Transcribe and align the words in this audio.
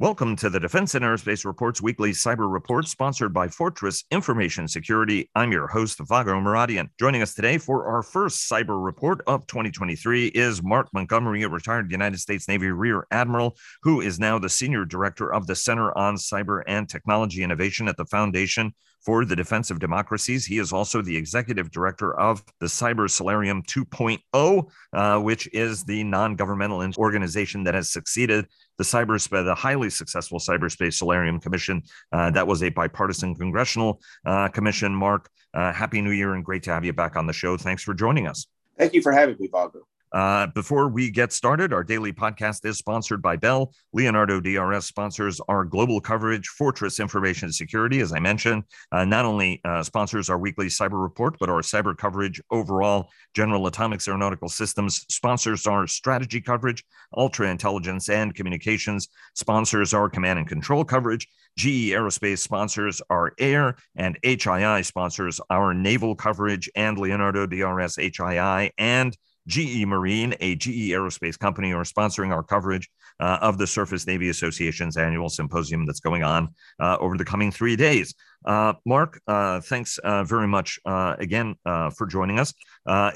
Welcome 0.00 0.36
to 0.36 0.48
the 0.48 0.60
Defense 0.60 0.94
and 0.94 1.04
Aerospace 1.04 1.44
Reports 1.44 1.82
weekly 1.82 2.12
cyber 2.12 2.48
report 2.48 2.86
sponsored 2.86 3.34
by 3.34 3.48
Fortress 3.48 4.04
Information 4.12 4.68
Security. 4.68 5.28
I'm 5.34 5.50
your 5.50 5.66
host, 5.66 5.98
Vago 5.98 6.34
Muradian. 6.34 6.90
Joining 7.00 7.20
us 7.20 7.34
today 7.34 7.58
for 7.58 7.84
our 7.88 8.04
first 8.04 8.48
cyber 8.48 8.80
report 8.80 9.22
of 9.26 9.44
2023 9.48 10.28
is 10.28 10.62
Mark 10.62 10.86
Montgomery, 10.94 11.42
a 11.42 11.48
retired 11.48 11.90
United 11.90 12.18
States 12.18 12.46
Navy 12.46 12.68
Rear 12.68 13.08
Admiral, 13.10 13.56
who 13.82 14.00
is 14.00 14.20
now 14.20 14.38
the 14.38 14.48
Senior 14.48 14.84
Director 14.84 15.34
of 15.34 15.48
the 15.48 15.56
Center 15.56 15.90
on 15.98 16.14
Cyber 16.14 16.62
and 16.68 16.88
Technology 16.88 17.42
Innovation 17.42 17.88
at 17.88 17.96
the 17.96 18.04
Foundation 18.04 18.72
for 19.04 19.24
the 19.24 19.36
Defense 19.36 19.70
of 19.70 19.78
Democracies. 19.80 20.46
He 20.46 20.58
is 20.58 20.72
also 20.72 21.02
the 21.02 21.16
executive 21.16 21.70
director 21.70 22.18
of 22.18 22.42
the 22.60 22.66
Cyber 22.66 23.10
Solarium 23.10 23.62
2.0, 23.64 24.68
uh, 24.92 25.20
which 25.20 25.48
is 25.52 25.84
the 25.84 26.04
non 26.04 26.36
governmental 26.36 26.84
organization 26.98 27.64
that 27.64 27.74
has 27.74 27.90
succeeded 27.90 28.46
the 28.78 28.84
cyberspace, 28.84 29.44
the 29.44 29.54
highly 29.54 29.90
successful 29.90 30.38
Cyberspace 30.38 30.94
Solarium 30.94 31.38
Commission. 31.40 31.82
Uh, 32.12 32.30
that 32.30 32.46
was 32.46 32.62
a 32.62 32.70
bipartisan 32.70 33.34
congressional 33.34 34.00
uh, 34.24 34.48
commission. 34.48 34.94
Mark, 34.94 35.28
uh, 35.52 35.72
happy 35.72 36.00
New 36.00 36.12
Year 36.12 36.34
and 36.34 36.44
great 36.44 36.62
to 36.62 36.70
have 36.70 36.84
you 36.84 36.92
back 36.92 37.16
on 37.16 37.26
the 37.26 37.32
show. 37.32 37.56
Thanks 37.56 37.82
for 37.82 37.92
joining 37.92 38.26
us. 38.26 38.46
Thank 38.78 38.94
you 38.94 39.02
for 39.02 39.12
having 39.12 39.36
me, 39.38 39.48
Vago. 39.48 39.80
Uh, 40.12 40.46
before 40.48 40.88
we 40.88 41.10
get 41.10 41.32
started, 41.32 41.72
our 41.72 41.84
daily 41.84 42.12
podcast 42.12 42.64
is 42.64 42.78
sponsored 42.78 43.20
by 43.20 43.36
Bell. 43.36 43.72
Leonardo 43.92 44.40
DRS 44.40 44.86
sponsors 44.86 45.40
our 45.48 45.64
global 45.64 46.00
coverage, 46.00 46.46
Fortress 46.48 47.00
Information 47.00 47.52
Security, 47.52 48.00
as 48.00 48.12
I 48.12 48.18
mentioned. 48.18 48.64
Uh, 48.90 49.04
not 49.04 49.24
only 49.24 49.60
uh, 49.64 49.82
sponsors 49.82 50.30
our 50.30 50.38
weekly 50.38 50.66
cyber 50.66 51.02
report, 51.02 51.36
but 51.38 51.50
our 51.50 51.60
cyber 51.60 51.96
coverage 51.96 52.40
overall. 52.50 53.10
General 53.34 53.66
Atomics 53.66 54.08
Aeronautical 54.08 54.48
Systems 54.48 55.04
sponsors 55.10 55.66
our 55.66 55.86
strategy 55.86 56.40
coverage, 56.40 56.84
ultra 57.16 57.50
intelligence 57.50 58.08
and 58.08 58.34
communications, 58.34 59.08
sponsors 59.34 59.92
our 59.92 60.08
command 60.08 60.38
and 60.38 60.48
control 60.48 60.84
coverage. 60.84 61.26
GE 61.56 61.90
Aerospace 61.90 62.38
sponsors 62.38 63.02
our 63.10 63.32
air, 63.38 63.76
and 63.96 64.16
HII 64.22 64.84
sponsors 64.84 65.40
our 65.50 65.74
naval 65.74 66.14
coverage, 66.14 66.70
and 66.76 66.96
Leonardo 66.96 67.46
DRS 67.46 67.96
HII 67.96 68.70
and 68.78 69.16
GE 69.48 69.86
Marine, 69.86 70.34
a 70.40 70.54
GE 70.54 70.92
aerospace 70.92 71.38
company, 71.38 71.72
are 71.72 71.82
sponsoring 71.82 72.32
our 72.32 72.42
coverage 72.42 72.88
uh, 73.18 73.38
of 73.40 73.58
the 73.58 73.66
Surface 73.66 74.06
Navy 74.06 74.28
Association's 74.28 74.96
annual 74.96 75.28
symposium 75.28 75.86
that's 75.86 76.00
going 76.00 76.22
on 76.22 76.54
uh, 76.78 76.98
over 77.00 77.16
the 77.16 77.24
coming 77.24 77.50
three 77.50 77.74
days. 77.74 78.14
Uh, 78.44 78.74
Mark, 78.86 79.20
uh, 79.26 79.60
thanks 79.60 79.98
uh, 79.98 80.22
very 80.22 80.46
much 80.46 80.78
uh, 80.84 81.16
again 81.18 81.56
for 81.64 82.06
joining 82.06 82.38
us. 82.38 82.54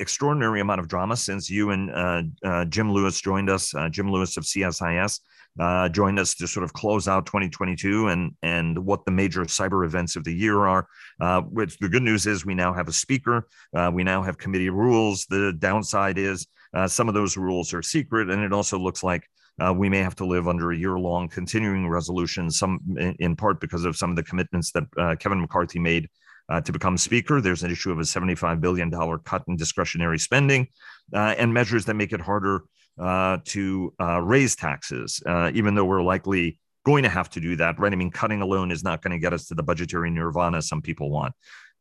extraordinary 0.01 0.61
amount 0.61 0.81
of 0.81 0.89
drama 0.89 1.17
since 1.17 1.49
you 1.49 1.71
and 1.71 2.33
Jim 2.71 2.91
Lewis 2.93 3.21
joined 3.21 3.49
us, 3.49 3.73
Jim 3.91 4.11
Lewis 4.11 4.37
of 4.37 4.45
CSIS 4.45 5.21
uh, 5.59 5.89
joined 5.89 6.19
us 6.19 6.35
to 6.35 6.47
sort 6.47 6.65
of 6.65 6.73
close 6.73 7.09
out 7.09 7.27
2022 7.27 8.09
and 8.09 8.33
and 8.43 8.79
what 8.79 9.05
the 9.05 9.11
major 9.11 9.43
cyber 9.43 9.85
events 9.85 10.17
of 10.17 10.25
the 10.25 10.35
year 10.35 10.67
are. 10.67 10.87
Uh, 11.21 11.43
which 11.43 11.79
the 11.79 11.89
good 11.89 12.03
news 12.03 12.27
is 12.27 12.45
we 12.45 12.55
now 12.55 12.73
have 12.73 12.89
a 12.89 12.93
speaker. 12.93 13.47
Uh, 13.77 13.91
we 13.93 14.03
now 14.03 14.23
have 14.23 14.39
committee 14.39 14.71
rules. 14.71 15.27
The 15.27 15.53
downside 15.59 16.19
is 16.19 16.47
uh, 16.75 16.89
some 16.89 17.09
of 17.09 17.15
those 17.15 17.37
rules 17.37 17.75
are 17.75 17.83
secret, 17.83 18.31
and 18.31 18.43
it 18.43 18.53
also 18.53 18.79
looks 18.79 19.03
like. 19.03 19.29
Uh, 19.61 19.71
we 19.71 19.87
may 19.91 19.99
have 19.99 20.17
to 20.17 20.25
live 20.25 20.49
under 20.49 20.73
a 20.73 20.77
year-long 20.77 21.29
continuing 21.29 21.87
resolution, 21.87 22.51
some 22.51 22.81
in 23.21 23.37
part 23.37 23.61
because 23.61 23.85
of 23.85 23.95
some 23.95 24.09
of 24.09 24.17
the 24.17 24.23
commitments 24.23 24.73
that 24.73 24.85
uh, 24.97 25.15
Kevin 25.17 25.43
McCarthy 25.43 25.79
made 25.79 26.09
uh, 26.53 26.61
to 26.61 26.71
become 26.71 26.99
speaker. 26.99 27.41
There's 27.41 27.63
an 27.63 27.71
issue 27.71 27.91
of 27.91 27.99
a 27.99 28.03
$75 28.03 28.61
billion 28.61 28.91
cut 29.25 29.43
in 29.49 29.57
discretionary 29.57 30.19
spending 30.19 30.69
uh, 31.15 31.35
and 31.39 31.53
measures 31.53 31.87
that 31.87 31.95
make 31.95 32.13
it 32.13 32.21
harder 32.21 32.65
uh, 33.01 33.39
to 33.47 33.95
uh, 33.99 34.21
raise 34.21 34.55
taxes, 34.55 35.23
uh, 35.25 35.51
even 35.55 35.75
though 35.75 35.87
we're 35.87 36.03
likely 36.03 36.59
going 36.85 37.05
to 37.05 37.09
have 37.09 37.31
to 37.31 37.41
do 37.41 37.57
that, 37.57 37.79
right? 37.79 37.93
I 37.93 37.97
mean, 37.97 38.11
cutting 38.11 38.43
alone 38.43 38.71
is 38.71 38.85
not 38.85 39.01
going 39.01 39.13
to 39.13 39.19
get 39.19 39.33
us 39.33 39.47
to 39.47 39.55
the 39.55 39.63
budgetary 39.63 40.11
nirvana 40.11 40.61
some 40.61 40.83
people 40.83 41.11
want. 41.11 41.35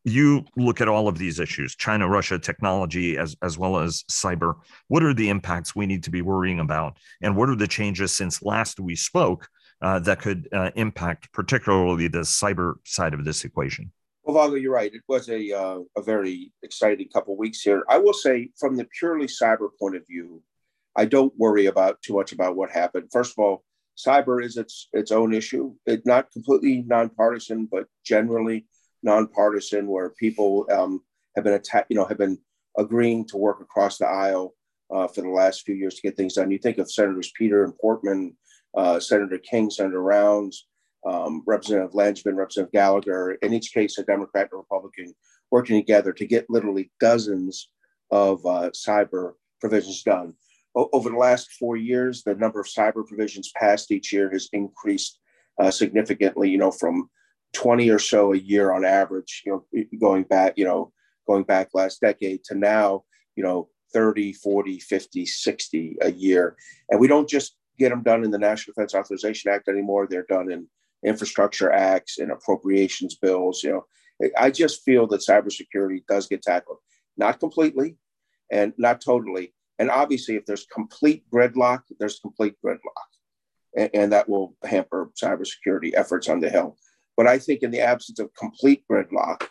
You 0.06 0.46
look 0.56 0.80
at 0.80 0.88
all 0.88 1.10
of 1.10 1.18
these 1.18 1.40
issues 1.40 1.76
China, 1.76 2.08
Russia, 2.08 2.40
technology, 2.40 3.18
as, 3.18 3.36
as 3.44 3.58
well 3.58 3.78
as 3.78 4.04
cyber. 4.10 4.54
What 4.88 5.04
are 5.04 5.14
the 5.14 5.28
impacts 5.28 5.76
we 5.76 5.86
need 5.86 6.04
to 6.04 6.12
be 6.12 6.22
worrying 6.22 6.62
about? 6.62 6.98
And 7.22 7.36
what 7.36 7.50
are 7.50 7.58
the 7.58 7.68
changes 7.68 8.14
since 8.14 8.42
last 8.42 8.80
we 8.80 8.96
spoke 8.96 9.50
uh, 9.82 10.00
that 10.00 10.22
could 10.22 10.48
impact 10.76 11.34
particularly 11.34 12.08
the 12.08 12.20
cyber 12.20 12.76
side 12.86 13.14
of 13.14 13.26
this 13.26 13.44
equation? 13.44 13.92
Vago, 14.32 14.56
you're 14.56 14.74
right. 14.74 14.94
It 14.94 15.04
was 15.08 15.30
a, 15.30 15.52
uh, 15.52 15.80
a 15.98 16.02
very 16.02 16.52
exciting 16.64 17.10
couple 17.10 17.38
weeks 17.38 17.62
here. 17.62 17.84
I 17.90 17.98
will 17.98 18.14
say, 18.14 18.50
from 18.60 18.76
the 18.76 18.88
purely 19.00 19.28
cyber 19.28 19.70
point 19.80 19.96
of 19.96 20.06
view, 20.08 20.42
I 20.96 21.06
don't 21.06 21.34
worry 21.38 21.68
about 21.68 22.02
too 22.02 22.14
much 22.14 22.32
about 22.32 22.56
what 22.56 22.72
happened. 22.72 23.10
First 23.12 23.34
of 23.38 23.44
all, 23.44 23.64
cyber 23.98 24.44
is 24.44 24.58
its 24.58 24.90
its 24.94 25.12
own 25.12 25.34
issue. 25.34 25.74
It's 25.86 26.06
not 26.06 26.32
completely 26.32 26.84
nonpartisan, 26.88 27.68
but 27.72 27.86
generally 28.06 28.68
nonpartisan, 29.04 29.88
where 29.88 30.10
people 30.10 30.66
um, 30.72 31.02
have 31.36 31.46
been 31.46 31.62
you 31.90 31.96
know, 31.96 32.06
have 32.06 32.18
been 32.18 32.38
agreeing 32.78 33.26
to 33.28 33.38
work 33.38 33.62
across 33.62 33.98
the 33.98 34.08
aisle 34.08 34.54
uh, 34.94 35.08
for 35.08 35.22
the 35.22 35.30
last 35.30 35.62
few 35.62 35.76
years 35.76 35.96
to 35.96 36.02
get 36.02 36.18
things 36.18 36.34
done. 36.34 36.52
You 36.52 36.58
think 36.58 36.78
of 36.78 36.92
Senators 36.92 37.32
Peter 37.38 37.64
and 37.64 37.78
Portman, 37.78 38.36
uh, 38.76 39.00
Senator 39.00 39.38
King, 39.38 39.70
Senator 39.70 40.02
Rounds, 40.02 40.68
um, 41.06 41.44
Representative 41.46 41.94
Langevin, 41.94 42.36
Representative 42.36 42.72
Gallagher, 42.72 43.34
in 43.42 43.54
each 43.54 43.74
case, 43.74 43.98
a 43.98 44.04
Democrat 44.04 44.50
and 44.52 44.60
Republican 44.60 45.14
working 45.50 45.80
together 45.80 46.14
to 46.14 46.26
get 46.26 46.50
literally 46.50 46.92
dozens 47.00 47.70
of 48.12 48.46
uh, 48.46 48.70
cyber 48.72 49.34
provisions 49.60 50.04
done 50.04 50.34
over 50.76 51.10
the 51.10 51.18
last 51.18 51.52
four 51.54 51.76
years, 51.76 52.24
the 52.24 52.36
number 52.36 52.60
of 52.60 52.68
cyber 52.68 53.06
provisions 53.06 53.52
passed 53.56 53.92
each 53.92 54.14
year 54.14 54.30
has 54.32 54.50
increased 54.54 55.20
uh, 55.60 55.72
significantly. 55.72 56.50
You 56.50 56.58
know, 56.58 56.72
from 56.72 57.10
20 57.54 57.90
or 57.90 58.00
so 58.00 58.34
a 58.34 58.38
year 58.38 58.72
on 58.72 58.86
average. 58.86 59.44
You 59.46 59.66
know, 59.74 59.84
going 60.00 60.24
back, 60.24 60.54
you 60.56 60.66
know, 60.66 60.92
going 61.28 61.44
back 61.44 61.70
last 61.74 62.00
decade 62.02 62.44
to 62.46 62.56
now, 62.56 63.04
you 63.36 63.44
know, 63.44 63.70
30, 63.94 64.34
40, 64.34 64.80
50, 64.80 65.26
60 65.26 65.98
a 66.02 66.12
year. 66.12 66.56
And 66.90 67.00
we 67.00 67.08
don't 67.08 67.28
just 67.28 67.58
get 67.78 67.90
them 67.90 68.04
done 68.04 68.24
in 68.24 68.32
the 68.32 68.40
National 68.40 68.74
Defense 68.74 68.96
Authorization 68.96 69.52
Act 69.52 69.68
anymore. 69.68 70.08
They're 70.08 70.26
done 70.30 70.50
in 70.50 70.68
infrastructure 71.06 71.72
acts 71.72 72.20
and 72.20 72.32
appropriations 72.32 73.16
bills. 73.16 73.64
You 73.64 73.72
know, 74.22 74.30
I 74.38 74.52
just 74.52 74.84
feel 74.84 75.08
that 75.08 75.22
cybersecurity 75.28 76.04
does 76.08 76.28
get 76.28 76.42
tackled, 76.42 76.78
not 77.18 77.40
completely 77.40 77.98
and 78.52 78.74
not 78.78 79.02
totally, 79.02 79.54
and 79.82 79.90
obviously, 79.90 80.36
if 80.36 80.46
there's 80.46 80.68
complete 80.72 81.24
gridlock, 81.34 81.82
there's 82.00 82.20
complete 82.20 82.54
gridlock. 82.64 83.10
And, 83.76 83.90
and 83.96 84.12
that 84.12 84.30
will 84.30 84.56
hamper 84.64 85.10
cybersecurity 85.20 85.94
efforts 85.96 86.30
on 86.30 86.40
the 86.40 86.52
Hill. 86.52 86.78
But 87.18 87.26
I 87.26 87.40
think 87.40 87.64
in 87.64 87.72
the 87.72 87.82
absence 87.82 88.20
of 88.20 88.30
complete 88.36 88.84
gridlock, 88.90 89.48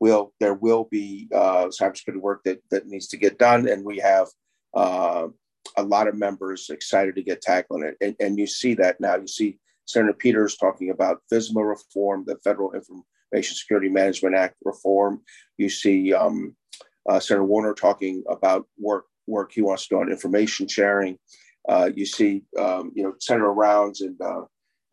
will 0.00 0.32
there 0.40 0.54
will 0.54 0.88
be 0.90 1.28
uh, 1.32 1.66
cybersecurity 1.66 2.20
work 2.20 2.42
that, 2.44 2.58
that 2.72 2.88
needs 2.88 3.06
to 3.08 3.16
get 3.16 3.38
done. 3.38 3.68
And 3.68 3.84
we 3.84 3.98
have 3.98 4.26
uh, 4.74 5.28
a 5.76 5.82
lot 5.84 6.08
of 6.08 6.16
members 6.16 6.70
excited 6.70 7.14
to 7.14 7.22
get 7.22 7.40
tackling 7.40 7.84
it. 7.84 7.96
And, 8.00 8.16
and 8.18 8.36
you 8.36 8.48
see 8.48 8.74
that 8.74 9.00
now. 9.00 9.14
You 9.14 9.28
see 9.28 9.60
Senator 9.88 10.12
Peters 10.12 10.56
talking 10.56 10.90
about 10.90 11.22
FISMA 11.32 11.66
reform, 11.66 12.24
the 12.26 12.36
Federal 12.44 12.72
Information 12.72 13.56
Security 13.56 13.88
Management 13.88 14.36
Act 14.36 14.56
reform. 14.62 15.22
You 15.56 15.70
see 15.70 16.12
um, 16.12 16.54
uh, 17.08 17.18
Senator 17.18 17.44
Warner 17.44 17.74
talking 17.74 18.22
about 18.28 18.66
work 18.78 19.06
work 19.26 19.52
he 19.52 19.62
wants 19.62 19.86
to 19.86 19.94
do 19.94 20.00
on 20.00 20.10
information 20.10 20.68
sharing. 20.68 21.18
Uh, 21.68 21.90
you 21.94 22.06
see, 22.06 22.42
um, 22.58 22.92
you 22.94 23.02
know, 23.02 23.14
Senator 23.18 23.52
Rounds 23.52 24.02
and 24.02 24.20
uh, 24.20 24.42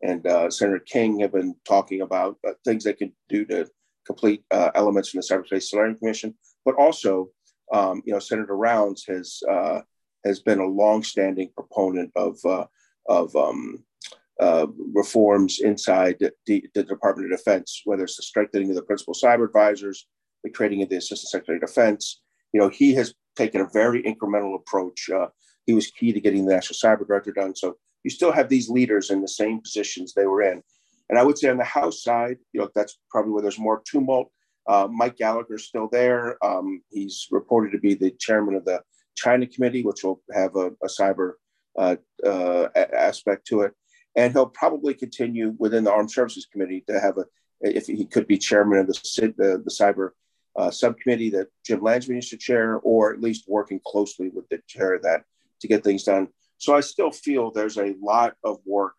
and 0.02 0.26
uh, 0.26 0.50
Senator 0.50 0.80
King 0.80 1.20
have 1.20 1.32
been 1.32 1.54
talking 1.66 2.00
about 2.00 2.38
uh, 2.46 2.52
things 2.64 2.84
they 2.84 2.92
can 2.94 3.12
do 3.28 3.44
to 3.46 3.68
complete 4.06 4.44
uh, 4.50 4.70
elements 4.74 5.10
from 5.10 5.20
the 5.20 5.26
Cyberspace 5.26 5.64
Solarium 5.64 5.98
Commission. 5.98 6.34
But 6.64 6.76
also, 6.76 7.28
um, 7.72 8.02
you 8.06 8.14
know, 8.14 8.18
Senator 8.18 8.56
Rounds 8.56 9.04
has 9.08 9.42
has 10.24 10.40
been 10.40 10.58
a 10.58 10.66
longstanding 10.66 11.50
proponent 11.54 12.12
of 12.16 12.38
of 13.08 13.36
um, 13.36 13.84
reforms 14.40 15.60
inside 15.60 16.16
the, 16.20 16.32
the, 16.74 16.82
Department 16.82 17.32
of 17.32 17.38
Defense, 17.38 17.82
whether 17.84 18.04
it's 18.04 18.16
the 18.16 18.22
strengthening 18.22 18.70
of 18.70 18.76
the 18.76 18.82
principal 18.82 19.14
cyber 19.14 19.46
advisors, 19.46 20.06
the 20.44 20.50
creating 20.50 20.82
of 20.82 20.88
the 20.88 20.96
Assistant 20.96 21.30
Secretary 21.30 21.56
of 21.56 21.66
Defense. 21.66 22.20
You 22.52 22.60
know, 22.60 22.68
he 22.68 22.94
has 22.94 23.14
taken 23.36 23.60
a 23.60 23.68
very 23.72 24.02
incremental 24.02 24.54
approach. 24.54 25.08
Uh, 25.10 25.28
he 25.66 25.74
was 25.74 25.90
key 25.90 26.12
to 26.12 26.20
getting 26.20 26.46
the 26.46 26.54
National 26.54 26.76
Cyber 26.76 27.06
Director 27.06 27.32
done. 27.32 27.54
So 27.54 27.76
you 28.04 28.10
still 28.10 28.32
have 28.32 28.48
these 28.48 28.68
leaders 28.68 29.10
in 29.10 29.20
the 29.20 29.28
same 29.28 29.60
positions 29.60 30.12
they 30.12 30.26
were 30.26 30.42
in. 30.42 30.62
And 31.08 31.18
I 31.18 31.22
would 31.22 31.38
say 31.38 31.48
on 31.48 31.58
the 31.58 31.64
House 31.64 32.02
side, 32.02 32.38
you 32.52 32.60
know, 32.60 32.68
that's 32.74 32.98
probably 33.10 33.32
where 33.32 33.42
there's 33.42 33.58
more 33.58 33.82
tumult. 33.84 34.30
Uh, 34.66 34.88
Mike 34.90 35.16
Gallagher 35.16 35.54
is 35.54 35.66
still 35.66 35.88
there. 35.90 36.36
Um, 36.44 36.82
he's 36.90 37.26
reported 37.30 37.70
to 37.72 37.78
be 37.78 37.94
the 37.94 38.10
chairman 38.12 38.54
of 38.54 38.64
the 38.64 38.82
China 39.16 39.46
Committee, 39.46 39.82
which 39.82 40.02
will 40.02 40.20
have 40.34 40.56
a, 40.56 40.68
a 40.82 40.88
cyber 40.88 41.32
uh, 41.78 41.96
uh, 42.24 42.68
aspect 42.74 43.46
to 43.48 43.62
it. 43.62 43.72
And 44.16 44.32
he'll 44.32 44.46
probably 44.46 44.94
continue 44.94 45.54
within 45.58 45.84
the 45.84 45.92
Armed 45.92 46.10
Services 46.10 46.46
Committee 46.50 46.82
to 46.88 46.98
have 46.98 47.18
a, 47.18 47.24
if 47.60 47.86
he 47.86 48.06
could 48.06 48.26
be 48.26 48.38
chairman 48.38 48.78
of 48.78 48.86
the, 48.86 49.34
the, 49.36 49.62
the 49.64 49.70
cyber 49.70 50.10
uh, 50.56 50.70
subcommittee 50.70 51.30
that 51.30 51.48
Jim 51.64 51.80
Langevin 51.80 52.16
used 52.16 52.30
to 52.30 52.36
chair, 52.36 52.80
or 52.82 53.12
at 53.12 53.20
least 53.20 53.44
working 53.46 53.80
closely 53.86 54.30
with 54.30 54.48
the 54.48 54.60
chair 54.66 54.94
of 54.94 55.02
that 55.02 55.24
to 55.60 55.68
get 55.68 55.84
things 55.84 56.04
done. 56.04 56.28
So 56.58 56.74
I 56.74 56.80
still 56.80 57.10
feel 57.10 57.50
there's 57.50 57.76
a 57.76 57.94
lot 58.00 58.34
of 58.42 58.58
work 58.64 58.94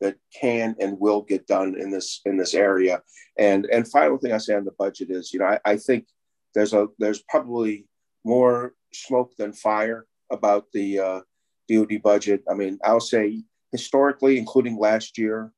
that 0.00 0.16
can 0.34 0.74
and 0.80 0.98
will 0.98 1.22
get 1.22 1.46
done 1.46 1.76
in 1.78 1.90
this 1.90 2.20
in 2.26 2.36
this 2.36 2.54
area. 2.54 3.02
And 3.38 3.66
and 3.66 3.88
final 3.88 4.18
thing 4.18 4.32
I 4.32 4.38
say 4.38 4.54
on 4.54 4.64
the 4.64 4.72
budget 4.72 5.10
is, 5.10 5.32
you 5.32 5.38
know, 5.38 5.46
I, 5.46 5.58
I 5.64 5.76
think 5.76 6.06
there's 6.54 6.72
a 6.72 6.88
there's 6.98 7.22
probably 7.28 7.86
more 8.24 8.74
smoke 8.92 9.36
than 9.36 9.52
fire 9.52 10.06
about 10.30 10.64
the 10.72 10.98
uh, 10.98 11.20
DoD 11.70 12.02
budget. 12.02 12.42
I 12.50 12.54
mean, 12.54 12.78
I'll 12.84 13.00
say 13.00 13.44
historically, 13.72 14.38
including 14.38 14.78
last 14.78 15.18
year, 15.18 15.52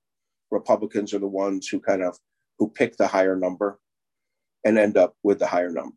Republicans 0.50 1.12
are 1.14 1.18
the 1.18 1.26
ones 1.26 1.68
who 1.68 1.80
kind 1.80 2.02
of 2.02 2.16
who 2.58 2.68
pick 2.68 2.96
the 2.96 3.06
higher 3.06 3.36
number 3.36 3.78
and 4.64 4.78
end 4.78 4.96
up 4.96 5.14
with 5.22 5.38
the 5.38 5.46
higher 5.46 5.70
number. 5.70 5.96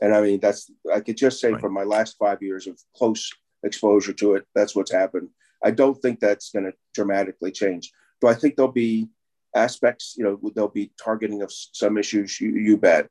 And 0.00 0.14
I 0.14 0.20
mean, 0.20 0.40
that's 0.40 0.70
I 0.92 1.00
could 1.00 1.16
just 1.16 1.40
say 1.40 1.52
right. 1.52 1.60
from 1.60 1.72
my 1.72 1.84
last 1.84 2.16
five 2.18 2.42
years 2.42 2.66
of 2.66 2.78
close 2.96 3.30
exposure 3.64 4.12
to 4.14 4.34
it, 4.34 4.46
that's 4.54 4.74
what's 4.74 4.92
happened. 4.92 5.30
I 5.64 5.72
don't 5.72 6.00
think 6.00 6.20
that's 6.20 6.50
going 6.50 6.66
to 6.66 6.72
dramatically 6.94 7.50
change. 7.50 7.90
Do 8.20 8.28
I 8.28 8.34
think 8.34 8.54
there'll 8.54 8.72
be 8.72 9.08
aspects, 9.54 10.14
you 10.16 10.24
know, 10.24 10.38
there'll 10.54 10.70
be 10.70 10.92
targeting 11.02 11.42
of 11.42 11.52
some 11.52 11.98
issues? 11.98 12.40
You, 12.40 12.50
you 12.50 12.76
bet. 12.76 13.08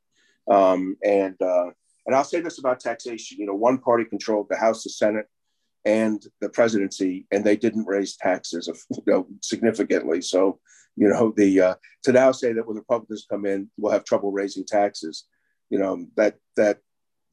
Um, 0.50 0.96
and 1.04 1.40
uh, 1.42 1.70
and 2.06 2.16
I'll 2.16 2.24
say 2.24 2.40
this 2.40 2.58
about 2.58 2.80
taxation. 2.80 3.36
You 3.38 3.46
know, 3.46 3.54
one 3.54 3.78
party 3.78 4.04
controlled 4.04 4.48
the 4.48 4.56
House, 4.56 4.82
the 4.82 4.90
Senate, 4.90 5.26
and 5.84 6.24
the 6.40 6.48
presidency, 6.48 7.26
and 7.30 7.44
they 7.44 7.56
didn't 7.56 7.86
raise 7.86 8.16
taxes 8.16 8.68
of, 8.68 8.78
you 8.90 9.02
know, 9.06 9.26
significantly. 9.42 10.20
So, 10.20 10.58
you 10.96 11.08
know, 11.08 11.32
the 11.36 11.60
uh, 11.60 11.74
to 12.04 12.12
now 12.12 12.32
say 12.32 12.52
that 12.52 12.66
when 12.66 12.74
the 12.74 12.80
Republicans 12.80 13.26
come 13.30 13.46
in, 13.46 13.70
we'll 13.76 13.92
have 13.92 14.04
trouble 14.04 14.32
raising 14.32 14.64
taxes. 14.64 15.26
You 15.70 15.78
know, 15.78 16.06
that 16.16 16.36
that 16.56 16.78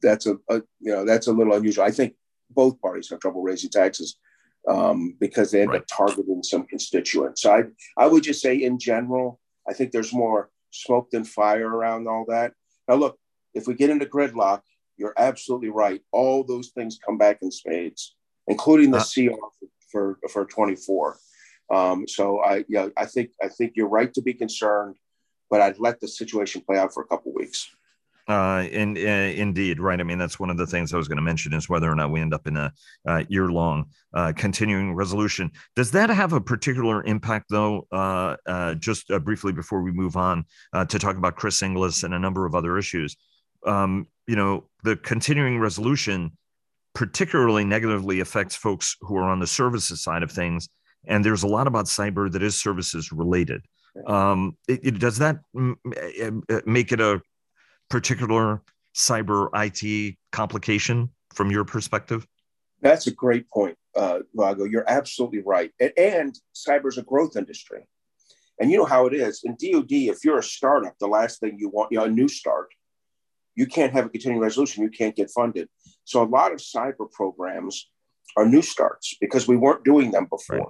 that's 0.02 0.26
a, 0.26 0.34
a 0.48 0.62
you 0.80 0.92
know 0.92 1.04
that's 1.04 1.26
a 1.26 1.32
little 1.32 1.54
unusual. 1.54 1.84
I 1.84 1.90
think 1.90 2.14
both 2.50 2.80
parties 2.80 3.10
have 3.10 3.20
trouble 3.20 3.42
raising 3.42 3.70
taxes 3.70 4.18
um, 4.68 5.16
because 5.20 5.50
they 5.50 5.62
end 5.62 5.70
right. 5.70 5.80
up 5.80 5.86
targeting 5.86 6.42
some 6.42 6.66
constituents. 6.66 7.42
So 7.42 7.52
I, 7.52 7.64
I 7.96 8.06
would 8.06 8.22
just 8.22 8.40
say 8.40 8.56
in 8.56 8.78
general, 8.78 9.40
I 9.68 9.72
think 9.72 9.92
there's 9.92 10.12
more 10.12 10.50
smoke 10.70 11.10
than 11.10 11.24
fire 11.24 11.68
around 11.68 12.08
all 12.08 12.24
that. 12.28 12.52
Now, 12.88 12.96
look, 12.96 13.18
if 13.54 13.66
we 13.66 13.74
get 13.74 13.90
into 13.90 14.06
gridlock, 14.06 14.60
you're 14.96 15.14
absolutely 15.16 15.70
right. 15.70 16.00
All 16.12 16.44
those 16.44 16.70
things 16.70 16.98
come 17.04 17.18
back 17.18 17.38
in 17.42 17.50
spades, 17.50 18.15
including 18.48 18.90
the 18.90 18.98
uh, 18.98 19.04
CR 19.04 19.36
for, 19.90 20.18
for, 20.20 20.28
for 20.28 20.44
24. 20.46 21.18
Um, 21.72 22.06
so 22.06 22.42
I, 22.44 22.64
yeah, 22.68 22.88
I 22.96 23.06
think 23.06 23.30
I 23.42 23.48
think 23.48 23.72
you're 23.74 23.88
right 23.88 24.12
to 24.14 24.22
be 24.22 24.34
concerned, 24.34 24.96
but 25.50 25.60
I'd 25.60 25.78
let 25.78 26.00
the 26.00 26.08
situation 26.08 26.62
play 26.66 26.78
out 26.78 26.94
for 26.94 27.02
a 27.02 27.06
couple 27.06 27.32
weeks. 27.32 27.68
Uh, 28.28 28.66
and 28.72 28.98
uh, 28.98 29.00
indeed, 29.00 29.78
right. 29.78 30.00
I 30.00 30.02
mean, 30.02 30.18
that's 30.18 30.40
one 30.40 30.50
of 30.50 30.56
the 30.56 30.66
things 30.66 30.92
I 30.92 30.96
was 30.96 31.06
going 31.06 31.16
to 31.16 31.22
mention 31.22 31.52
is 31.52 31.68
whether 31.68 31.90
or 31.90 31.94
not 31.94 32.10
we 32.10 32.20
end 32.20 32.34
up 32.34 32.48
in 32.48 32.56
a 32.56 32.72
uh, 33.06 33.22
year 33.28 33.48
long 33.48 33.86
uh, 34.14 34.32
continuing 34.34 34.94
resolution. 34.94 35.52
Does 35.76 35.92
that 35.92 36.10
have 36.10 36.32
a 36.32 36.40
particular 36.40 37.04
impact, 37.04 37.46
though? 37.50 37.86
Uh, 37.92 38.36
uh, 38.46 38.74
just 38.74 39.08
briefly 39.22 39.52
before 39.52 39.80
we 39.82 39.92
move 39.92 40.16
on 40.16 40.44
to 40.88 40.98
talk 40.98 41.16
about 41.16 41.36
Chris 41.36 41.62
Inglis 41.62 42.02
and 42.02 42.14
a 42.14 42.18
number 42.18 42.46
of 42.46 42.56
other 42.56 42.78
issues, 42.78 43.16
um, 43.64 44.08
you 44.26 44.34
know, 44.34 44.64
the 44.82 44.96
continuing 44.96 45.60
resolution 45.60 46.32
particularly 46.96 47.62
negatively 47.62 48.20
affects 48.20 48.56
folks 48.56 48.96
who 49.02 49.16
are 49.16 49.28
on 49.28 49.38
the 49.38 49.46
services 49.46 50.02
side 50.02 50.22
of 50.22 50.32
things. 50.32 50.66
And 51.06 51.22
there's 51.22 51.42
a 51.42 51.46
lot 51.46 51.66
about 51.66 51.84
cyber 51.84 52.32
that 52.32 52.42
is 52.42 52.58
services 52.58 53.12
related. 53.12 53.60
Um, 54.06 54.56
it, 54.66 54.80
it, 54.82 54.98
does 54.98 55.18
that 55.18 55.40
m- 55.54 55.76
make 56.64 56.92
it 56.92 57.00
a 57.00 57.20
particular 57.90 58.62
cyber 58.94 59.50
IT 59.54 60.16
complication 60.32 61.10
from 61.34 61.50
your 61.50 61.66
perspective? 61.66 62.26
That's 62.80 63.06
a 63.06 63.12
great 63.12 63.46
point, 63.50 63.76
uh, 63.94 64.20
Vago. 64.34 64.64
You're 64.64 64.88
absolutely 64.88 65.42
right. 65.44 65.70
And, 65.78 65.92
and 65.98 66.38
cyber 66.54 66.88
is 66.88 66.96
a 66.96 67.02
growth 67.02 67.36
industry. 67.36 67.86
And 68.58 68.70
you 68.70 68.78
know 68.78 68.86
how 68.86 69.04
it 69.04 69.12
is 69.12 69.44
in 69.44 69.52
DoD. 69.52 69.92
If 69.92 70.24
you're 70.24 70.38
a 70.38 70.42
startup, 70.42 70.94
the 70.98 71.08
last 71.08 71.40
thing 71.40 71.58
you 71.58 71.68
want, 71.68 71.92
you 71.92 71.98
know, 71.98 72.04
a 72.04 72.10
new 72.10 72.26
start, 72.26 72.68
you 73.56 73.66
can't 73.66 73.92
have 73.92 74.06
a 74.06 74.08
continuing 74.08 74.42
resolution. 74.42 74.84
You 74.84 74.90
can't 74.90 75.16
get 75.16 75.30
funded. 75.30 75.68
So 76.04 76.22
a 76.22 76.28
lot 76.28 76.52
of 76.52 76.58
cyber 76.58 77.10
programs 77.10 77.90
are 78.36 78.46
new 78.46 78.62
starts 78.62 79.16
because 79.20 79.48
we 79.48 79.56
weren't 79.56 79.84
doing 79.84 80.10
them 80.10 80.26
before. 80.30 80.58
Right. 80.58 80.66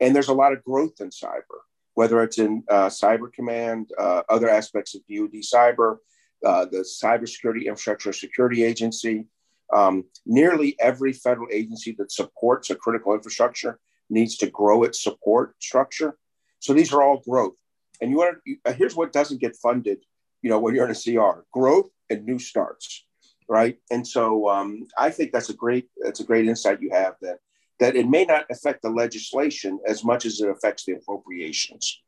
And 0.00 0.16
there's 0.16 0.28
a 0.28 0.34
lot 0.34 0.52
of 0.52 0.64
growth 0.64 1.00
in 1.00 1.10
cyber, 1.10 1.60
whether 1.94 2.22
it's 2.22 2.38
in 2.38 2.64
uh, 2.68 2.86
Cyber 2.86 3.32
Command, 3.32 3.90
uh, 3.98 4.22
other 4.28 4.48
aspects 4.48 4.94
of 4.94 5.02
DoD 5.06 5.42
cyber, 5.42 5.98
uh, 6.44 6.64
the 6.64 6.78
Cybersecurity 6.78 7.66
Infrastructure 7.66 8.12
Security 8.12 8.64
Agency. 8.64 9.26
Um, 9.72 10.04
nearly 10.26 10.76
every 10.80 11.12
federal 11.12 11.48
agency 11.50 11.94
that 11.98 12.12
supports 12.12 12.70
a 12.70 12.74
critical 12.74 13.14
infrastructure 13.14 13.78
needs 14.10 14.36
to 14.38 14.50
grow 14.50 14.82
its 14.82 15.02
support 15.02 15.54
structure. 15.60 16.18
So 16.60 16.74
these 16.74 16.92
are 16.92 17.02
all 17.02 17.22
growth. 17.26 17.54
And 18.00 18.10
you 18.10 18.18
want 18.18 18.38
to, 18.46 18.56
uh, 18.66 18.72
here's 18.72 18.94
what 18.94 19.12
doesn't 19.12 19.40
get 19.40 19.56
funded, 19.56 20.04
you 20.42 20.50
know, 20.50 20.58
when 20.58 20.74
you're 20.74 20.84
in 20.84 20.90
a 20.90 20.94
CR: 20.94 21.44
growth 21.52 21.88
and 22.10 22.24
new 22.24 22.38
starts, 22.38 23.06
right? 23.48 23.78
And 23.90 24.06
so 24.06 24.48
um, 24.48 24.86
I 24.98 25.10
think 25.10 25.32
that's 25.32 25.50
a 25.50 25.54
great 25.54 25.88
that's 26.02 26.20
a 26.20 26.24
great 26.24 26.46
insight 26.46 26.82
you 26.82 26.90
have 26.92 27.14
that 27.22 27.38
that 27.80 27.96
it 27.96 28.08
may 28.08 28.24
not 28.24 28.46
affect 28.50 28.82
the 28.82 28.90
legislation 28.90 29.80
as 29.86 30.04
much 30.04 30.24
as 30.24 30.40
it 30.40 30.48
affects 30.48 30.84
the 30.84 30.92
appropriations. 30.92 32.00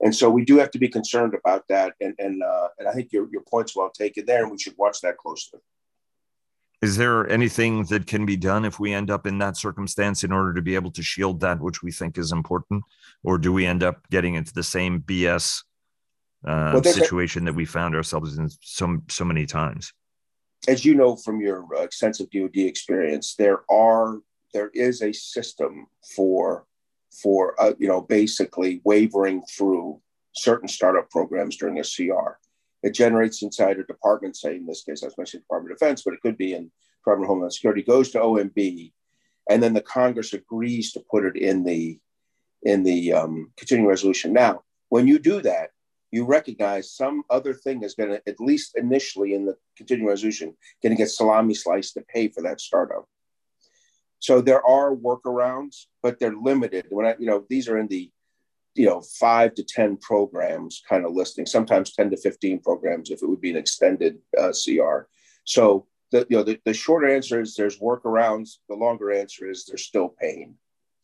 And 0.00 0.14
so 0.14 0.30
we 0.30 0.44
do 0.44 0.58
have 0.58 0.70
to 0.72 0.78
be 0.78 0.88
concerned 0.88 1.34
about 1.34 1.66
that. 1.68 1.94
And 2.00 2.14
and 2.18 2.42
uh, 2.42 2.68
and 2.78 2.88
I 2.88 2.92
think 2.92 3.12
your 3.12 3.28
your 3.32 3.42
point's 3.42 3.76
well 3.76 3.90
taken 3.90 4.26
there, 4.26 4.42
and 4.42 4.52
we 4.52 4.58
should 4.58 4.74
watch 4.78 5.00
that 5.02 5.16
closely. 5.16 5.60
Is 6.82 6.96
there 6.96 7.28
anything 7.30 7.84
that 7.84 8.08
can 8.08 8.26
be 8.26 8.36
done 8.36 8.64
if 8.64 8.80
we 8.80 8.92
end 8.92 9.08
up 9.08 9.24
in 9.24 9.38
that 9.38 9.56
circumstance 9.56 10.24
in 10.24 10.32
order 10.32 10.52
to 10.52 10.62
be 10.62 10.74
able 10.74 10.90
to 10.92 11.02
shield 11.02 11.38
that 11.40 11.60
which 11.60 11.80
we 11.80 11.92
think 11.92 12.18
is 12.18 12.32
important, 12.32 12.82
or 13.22 13.38
do 13.38 13.52
we 13.52 13.64
end 13.64 13.84
up 13.84 14.08
getting 14.10 14.34
into 14.34 14.52
the 14.52 14.64
same 14.64 15.00
BS 15.00 15.62
uh, 16.46 16.72
well, 16.74 16.82
situation 16.82 17.44
that 17.44 17.54
we 17.54 17.64
found 17.64 17.94
ourselves 17.94 18.38
in 18.38 18.48
so 18.60 18.98
so 19.08 19.24
many 19.24 19.46
times? 19.46 19.92
As 20.68 20.84
you 20.84 20.94
know 20.94 21.16
from 21.16 21.40
your 21.40 21.66
uh, 21.76 21.82
extensive 21.82 22.30
DoD 22.30 22.56
experience, 22.56 23.34
there 23.36 23.60
are 23.70 24.18
there 24.52 24.70
is 24.74 25.02
a 25.02 25.12
system 25.12 25.86
for 26.14 26.66
for 27.10 27.60
uh, 27.60 27.72
you 27.78 27.88
know 27.88 28.00
basically 28.00 28.80
wavering 28.84 29.42
through 29.56 30.00
certain 30.34 30.68
startup 30.68 31.10
programs 31.10 31.56
during 31.56 31.78
a 31.78 31.82
CR. 31.82 32.38
It 32.82 32.94
generates 32.94 33.42
inside 33.42 33.78
a 33.78 33.84
department, 33.84 34.36
say 34.36 34.56
in 34.56 34.66
this 34.66 34.82
case, 34.82 35.02
I 35.02 35.06
was 35.06 35.18
mentioning 35.18 35.42
Department 35.42 35.72
of 35.72 35.78
Defense, 35.78 36.02
but 36.02 36.14
it 36.14 36.20
could 36.20 36.36
be 36.36 36.54
in 36.54 36.70
Department 37.00 37.26
of 37.26 37.28
Homeland 37.28 37.52
Security, 37.52 37.82
goes 37.82 38.10
to 38.10 38.18
OMB, 38.18 38.92
and 39.48 39.62
then 39.62 39.74
the 39.74 39.80
Congress 39.80 40.32
agrees 40.32 40.92
to 40.92 41.04
put 41.08 41.24
it 41.24 41.36
in 41.36 41.62
the 41.62 41.98
in 42.64 42.82
the 42.82 43.12
um, 43.12 43.52
continuing 43.56 43.88
resolution. 43.88 44.32
Now, 44.32 44.62
when 44.88 45.06
you 45.06 45.18
do 45.18 45.40
that, 45.42 45.70
you 46.12 46.26
recognize 46.26 46.92
some 46.92 47.22
other 47.30 47.54
thing 47.54 47.82
is 47.82 47.94
going 47.94 48.10
to, 48.10 48.22
at 48.28 48.38
least 48.38 48.76
initially 48.76 49.34
in 49.34 49.46
the 49.46 49.56
continuing 49.76 50.08
resolution, 50.08 50.54
going 50.82 50.94
to 50.94 50.96
get 50.96 51.10
salami 51.10 51.54
sliced 51.54 51.94
to 51.94 52.02
pay 52.02 52.28
for 52.28 52.42
that 52.42 52.60
startup. 52.60 53.08
So 54.18 54.40
there 54.40 54.64
are 54.64 54.94
workarounds, 54.94 55.86
but 56.02 56.20
they're 56.20 56.36
limited. 56.36 56.86
When 56.90 57.06
I, 57.06 57.16
you 57.18 57.26
know, 57.26 57.44
these 57.48 57.66
are 57.66 57.78
in 57.78 57.88
the, 57.88 58.10
you 58.74 58.86
know, 58.86 59.00
five 59.18 59.54
to 59.54 59.64
10 59.64 59.96
programs 59.96 60.82
kind 60.88 61.04
of 61.04 61.12
listing, 61.12 61.46
sometimes 61.46 61.94
10 61.94 62.10
to 62.10 62.16
15 62.18 62.60
programs 62.60 63.10
if 63.10 63.22
it 63.22 63.26
would 63.26 63.40
be 63.40 63.50
an 63.50 63.56
extended 63.56 64.18
uh, 64.38 64.52
CR. 64.52 65.08
So 65.44 65.86
the, 66.12 66.26
you 66.28 66.36
know, 66.36 66.42
the, 66.42 66.60
the 66.64 66.74
shorter 66.74 67.08
answer 67.08 67.40
is 67.40 67.56
there's 67.56 67.80
workarounds. 67.80 68.58
The 68.68 68.76
longer 68.76 69.10
answer 69.10 69.50
is 69.50 69.64
there's 69.64 69.86
still 69.86 70.14
pain 70.20 70.56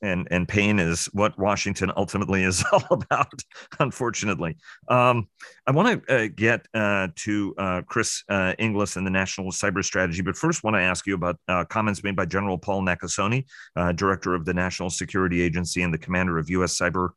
and 0.02 0.28
and 0.30 0.48
pain 0.48 0.78
is 0.78 1.06
what 1.06 1.38
Washington 1.38 1.92
ultimately 1.96 2.42
is 2.42 2.64
all 2.72 2.84
about. 2.90 3.42
Unfortunately, 3.78 4.56
um, 4.88 5.28
I 5.66 5.72
want 5.72 6.06
to 6.06 6.14
uh, 6.14 6.28
get 6.34 6.66
uh, 6.74 7.08
to 7.16 7.54
uh, 7.58 7.82
Chris 7.86 8.22
uh, 8.28 8.54
Inglis 8.58 8.96
and 8.96 9.06
the 9.06 9.10
National 9.10 9.50
Cyber 9.50 9.84
Strategy, 9.84 10.22
but 10.22 10.36
first, 10.36 10.64
want 10.64 10.74
to 10.74 10.80
ask 10.80 11.06
you 11.06 11.14
about 11.14 11.36
uh, 11.48 11.64
comments 11.64 12.02
made 12.02 12.16
by 12.16 12.24
General 12.24 12.58
Paul 12.58 12.82
Nakasone, 12.82 13.44
uh, 13.76 13.92
director 13.92 14.34
of 14.34 14.44
the 14.44 14.54
National 14.54 14.90
Security 14.90 15.42
Agency 15.42 15.82
and 15.82 15.92
the 15.92 15.98
commander 15.98 16.38
of 16.38 16.50
U.S. 16.50 16.78
Cyber 16.78 17.10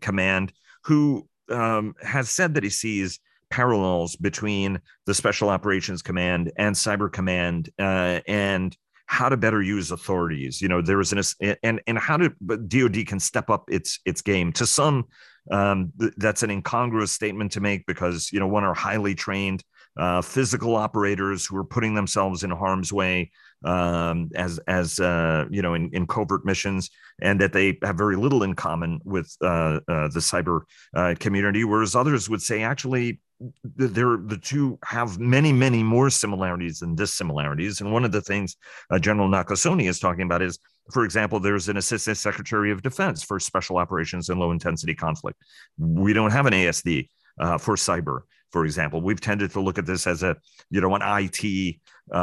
Command, 0.00 0.52
who 0.84 1.28
um, 1.50 1.94
has 2.02 2.30
said 2.30 2.54
that 2.54 2.64
he 2.64 2.70
sees 2.70 3.20
parallels 3.50 4.14
between 4.14 4.80
the 5.06 5.14
Special 5.14 5.48
Operations 5.48 6.02
Command 6.02 6.52
and 6.56 6.74
Cyber 6.74 7.12
Command 7.12 7.68
and 7.78 8.76
how 9.10 9.28
to 9.28 9.36
better 9.36 9.60
use 9.60 9.90
authorities. 9.90 10.62
You 10.62 10.68
know, 10.68 10.80
there 10.80 11.00
is 11.00 11.12
an 11.12 11.56
and 11.64 11.80
and 11.88 11.98
how 11.98 12.16
to 12.16 12.30
DoD 12.68 13.08
can 13.08 13.18
step 13.18 13.50
up 13.50 13.64
its 13.68 13.98
its 14.06 14.22
game. 14.22 14.52
To 14.52 14.64
some, 14.64 15.08
um, 15.50 15.92
that's 16.16 16.44
an 16.44 16.50
incongruous 16.50 17.10
statement 17.10 17.50
to 17.52 17.60
make 17.60 17.84
because 17.86 18.30
you 18.32 18.38
know 18.38 18.46
one 18.46 18.62
are 18.62 18.72
highly 18.72 19.16
trained 19.16 19.64
uh, 19.98 20.22
physical 20.22 20.76
operators 20.76 21.44
who 21.44 21.56
are 21.56 21.64
putting 21.64 21.92
themselves 21.92 22.44
in 22.44 22.50
harm's 22.50 22.92
way 22.92 23.32
um, 23.64 24.30
as 24.36 24.60
as 24.68 25.00
uh, 25.00 25.44
you 25.50 25.60
know 25.60 25.74
in, 25.74 25.90
in 25.92 26.06
covert 26.06 26.44
missions, 26.44 26.88
and 27.20 27.40
that 27.40 27.52
they 27.52 27.78
have 27.82 27.98
very 27.98 28.14
little 28.14 28.44
in 28.44 28.54
common 28.54 29.00
with 29.04 29.36
uh, 29.42 29.80
uh 29.88 30.06
the 30.06 30.20
cyber 30.20 30.60
uh, 30.94 31.16
community. 31.18 31.64
Whereas 31.64 31.96
others 31.96 32.30
would 32.30 32.42
say 32.42 32.62
actually 32.62 33.20
they're 33.64 34.18
the 34.18 34.36
two 34.36 34.78
have 34.84 35.18
many 35.18 35.52
many 35.52 35.82
more 35.82 36.10
similarities 36.10 36.80
than 36.80 36.94
dissimilarities 36.94 37.80
and 37.80 37.90
one 37.90 38.04
of 38.04 38.12
the 38.12 38.20
things 38.20 38.56
uh, 38.90 38.98
general 38.98 39.28
nakasone 39.28 39.88
is 39.88 39.98
talking 39.98 40.22
about 40.22 40.42
is 40.42 40.58
for 40.92 41.04
example 41.04 41.40
there's 41.40 41.68
an 41.68 41.76
assistant 41.76 42.16
secretary 42.16 42.70
of 42.70 42.82
defense 42.82 43.22
for 43.22 43.40
special 43.40 43.78
operations 43.78 44.28
and 44.28 44.38
low 44.38 44.50
intensity 44.50 44.94
conflict. 44.94 45.38
We 45.78 46.12
don't 46.12 46.32
have 46.32 46.46
an 46.46 46.52
asd 46.52 47.08
uh, 47.38 47.58
for 47.58 47.76
cyber 47.76 48.22
for 48.50 48.64
example. 48.64 49.00
We've 49.00 49.20
tended 49.20 49.52
to 49.52 49.60
look 49.60 49.78
at 49.78 49.86
this 49.86 50.06
as 50.06 50.22
a 50.22 50.36
you 50.70 50.80
know 50.80 50.94
an 50.94 51.02
it 51.02 51.76
uh, 52.12 52.16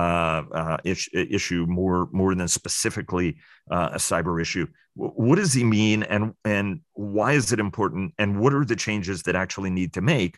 uh 0.51 0.77
ish, 0.83 1.09
issue 1.13 1.65
more 1.67 2.09
more 2.11 2.35
than 2.35 2.47
specifically 2.47 3.37
uh, 3.71 3.89
a 3.93 3.97
cyber 3.97 4.41
issue. 4.41 4.67
What 4.95 5.35
does 5.35 5.53
he 5.53 5.63
mean 5.63 6.03
and 6.03 6.33
and 6.43 6.81
why 6.93 7.33
is 7.33 7.51
it 7.51 7.59
important 7.59 8.13
and 8.17 8.39
what 8.39 8.53
are 8.53 8.65
the 8.65 8.75
changes 8.75 9.23
that 9.23 9.35
actually 9.35 9.69
need 9.69 9.93
to 9.93 10.01
make 10.01 10.37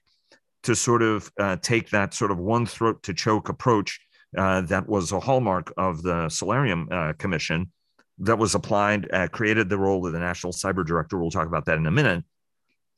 to 0.63 0.75
sort 0.75 1.01
of 1.01 1.31
uh, 1.39 1.55
take 1.61 1.89
that 1.89 2.13
sort 2.13 2.31
of 2.31 2.37
one 2.37 2.65
throat 2.65 3.01
to 3.03 3.13
choke 3.13 3.49
approach 3.49 3.99
uh, 4.37 4.61
that 4.61 4.87
was 4.87 5.11
a 5.11 5.19
hallmark 5.19 5.73
of 5.77 6.03
the 6.03 6.29
Solarium 6.29 6.87
uh, 6.91 7.13
Commission 7.13 7.71
that 8.19 8.37
was 8.37 8.53
applied, 8.53 9.09
uh, 9.11 9.27
created 9.27 9.69
the 9.69 9.77
role 9.77 10.05
of 10.05 10.11
the 10.13 10.19
National 10.19 10.51
Cyber 10.51 10.85
Director. 10.85 11.17
We'll 11.17 11.31
talk 11.31 11.47
about 11.47 11.65
that 11.65 11.77
in 11.77 11.87
a 11.87 11.91
minute. 11.91 12.23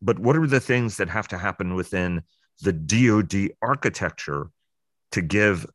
But 0.01 0.17
what 0.17 0.35
are 0.35 0.47
the 0.47 0.59
things 0.59 0.97
that 0.97 1.09
have 1.09 1.27
to 1.29 1.37
happen 1.37 1.75
within 1.75 2.23
the 2.61 2.73
DoD 2.73 3.51
architecture 3.61 4.47
to 5.11 5.21
give 5.21 5.65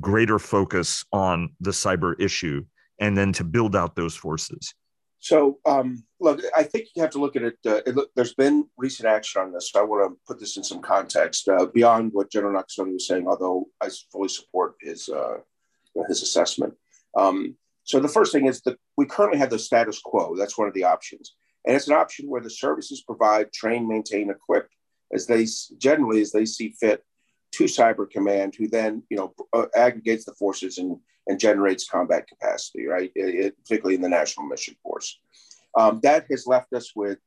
greater 0.00 0.38
focus 0.38 1.04
on 1.12 1.50
the 1.60 1.72
cyber 1.72 2.14
issue 2.20 2.64
and 3.00 3.16
then 3.16 3.32
to 3.32 3.44
build 3.44 3.74
out 3.74 3.96
those 3.96 4.14
forces? 4.14 4.72
So, 5.22 5.60
um, 5.64 6.02
look, 6.18 6.40
I 6.56 6.64
think 6.64 6.88
you 6.96 7.02
have 7.02 7.12
to 7.12 7.20
look 7.20 7.36
at 7.36 7.44
it. 7.44 7.56
Uh, 7.64 7.80
it 7.86 7.94
look, 7.94 8.10
there's 8.16 8.34
been 8.34 8.68
recent 8.76 9.08
action 9.08 9.40
on 9.40 9.52
this. 9.52 9.70
So 9.70 9.78
I 9.78 9.84
want 9.84 10.12
to 10.12 10.18
put 10.26 10.40
this 10.40 10.56
in 10.56 10.64
some 10.64 10.82
context 10.82 11.48
uh, 11.48 11.66
beyond 11.66 12.10
what 12.12 12.32
General 12.32 12.60
Nakasone 12.60 12.92
was 12.92 13.06
saying, 13.06 13.28
although 13.28 13.66
I 13.80 13.88
fully 14.10 14.28
support 14.28 14.74
his, 14.80 15.08
uh, 15.08 15.36
his 16.08 16.22
assessment. 16.22 16.74
Um, 17.16 17.54
so, 17.84 18.00
the 18.00 18.08
first 18.08 18.32
thing 18.32 18.46
is 18.46 18.62
that 18.62 18.76
we 18.96 19.06
currently 19.06 19.38
have 19.38 19.50
the 19.50 19.60
status 19.60 20.00
quo. 20.00 20.34
That's 20.36 20.58
one 20.58 20.66
of 20.66 20.74
the 20.74 20.84
options. 20.84 21.36
And 21.64 21.76
it's 21.76 21.86
an 21.86 21.94
option 21.94 22.28
where 22.28 22.40
the 22.40 22.50
services 22.50 23.02
provide, 23.02 23.52
train, 23.52 23.86
maintain, 23.88 24.28
equip 24.28 24.68
as 25.12 25.28
they 25.28 25.46
generally 25.78 26.20
as 26.20 26.32
they 26.32 26.46
see 26.46 26.74
fit 26.80 27.04
to 27.52 27.64
Cyber 27.64 28.10
Command, 28.10 28.54
who 28.56 28.68
then 28.68 29.02
you 29.10 29.16
know 29.16 29.34
uh, 29.52 29.66
aggregates 29.74 30.24
the 30.24 30.34
forces 30.34 30.78
and 30.78 30.96
and 31.26 31.38
generates 31.38 31.88
combat 31.88 32.26
capacity, 32.26 32.86
right? 32.86 33.12
It, 33.14 33.34
it, 33.34 33.58
particularly 33.58 33.94
in 33.94 34.00
the 34.00 34.08
National 34.08 34.46
Mission 34.46 34.74
Force. 34.82 35.20
Um, 35.78 36.00
that 36.02 36.26
has 36.30 36.46
left 36.46 36.72
us 36.72 36.92
with 36.94 37.18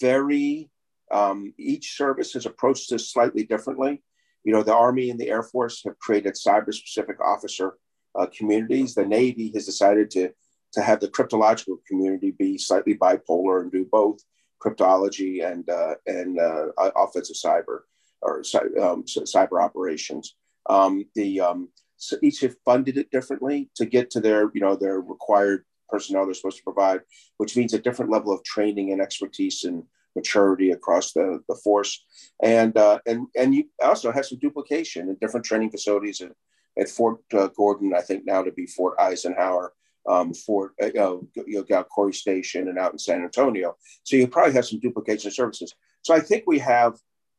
very, 0.00 0.70
um, 1.10 1.52
each 1.58 1.96
service 1.96 2.32
has 2.32 2.46
approached 2.46 2.90
this 2.90 3.10
slightly 3.10 3.44
differently. 3.44 4.02
You 4.44 4.52
know, 4.52 4.62
the 4.62 4.74
Army 4.74 5.10
and 5.10 5.20
the 5.20 5.28
Air 5.28 5.42
Force 5.42 5.82
have 5.84 5.98
created 5.98 6.34
cyber 6.34 6.72
specific 6.72 7.20
officer 7.20 7.74
uh, 8.18 8.26
communities. 8.36 8.94
The 8.94 9.06
Navy 9.06 9.52
has 9.54 9.66
decided 9.66 10.10
to, 10.12 10.30
to 10.72 10.82
have 10.82 11.00
the 11.00 11.08
cryptological 11.08 11.76
community 11.86 12.32
be 12.32 12.58
slightly 12.58 12.96
bipolar 12.96 13.60
and 13.60 13.70
do 13.70 13.86
both 13.90 14.18
cryptology 14.60 15.46
and, 15.46 15.68
uh, 15.68 15.94
and 16.06 16.40
uh, 16.40 16.68
offensive 16.96 17.36
cyber 17.36 17.80
or 18.22 18.42
um, 18.80 19.04
cyber 19.04 19.62
operations. 19.62 20.36
Um, 20.68 21.04
the 21.14 21.40
um, 21.40 21.68
so 21.96 22.16
each 22.22 22.40
have 22.40 22.56
funded 22.64 22.96
it 22.98 23.10
differently 23.10 23.70
to 23.76 23.84
get 23.86 24.10
to 24.10 24.20
their, 24.20 24.50
you 24.54 24.60
know, 24.60 24.74
their 24.76 25.00
required 25.00 25.64
personnel 25.88 26.24
they're 26.24 26.34
supposed 26.34 26.56
to 26.58 26.64
provide, 26.64 27.00
which 27.36 27.56
means 27.56 27.74
a 27.74 27.78
different 27.78 28.10
level 28.10 28.32
of 28.32 28.42
training 28.42 28.92
and 28.92 29.00
expertise 29.00 29.64
and 29.64 29.84
maturity 30.16 30.70
across 30.72 31.12
the, 31.12 31.40
the 31.48 31.54
force. 31.54 32.04
And, 32.42 32.76
uh, 32.76 32.98
and, 33.06 33.26
and 33.36 33.54
you 33.54 33.64
also 33.82 34.10
have 34.10 34.26
some 34.26 34.38
duplication 34.38 35.08
in 35.08 35.16
different 35.20 35.46
training 35.46 35.70
facilities 35.70 36.20
at, 36.20 36.32
at 36.78 36.88
Fort 36.88 37.20
uh, 37.34 37.48
Gordon, 37.56 37.92
I 37.94 38.00
think 38.00 38.24
now 38.26 38.42
to 38.42 38.52
be 38.52 38.66
Fort 38.66 38.94
Eisenhower, 38.98 39.72
um, 40.08 40.34
Fort, 40.34 40.72
uh, 40.82 40.86
you 40.86 41.30
know, 41.46 41.62
got 41.62 41.88
Corry 41.96 42.14
Station 42.14 42.68
and 42.68 42.78
out 42.78 42.92
in 42.92 42.98
San 42.98 43.22
Antonio. 43.22 43.76
So 44.02 44.16
you 44.16 44.26
probably 44.26 44.54
have 44.54 44.66
some 44.66 44.80
duplication 44.80 45.28
of 45.28 45.34
services. 45.34 45.74
So 46.02 46.14
I 46.14 46.20
think 46.20 46.44
we 46.46 46.58
have, 46.58 46.94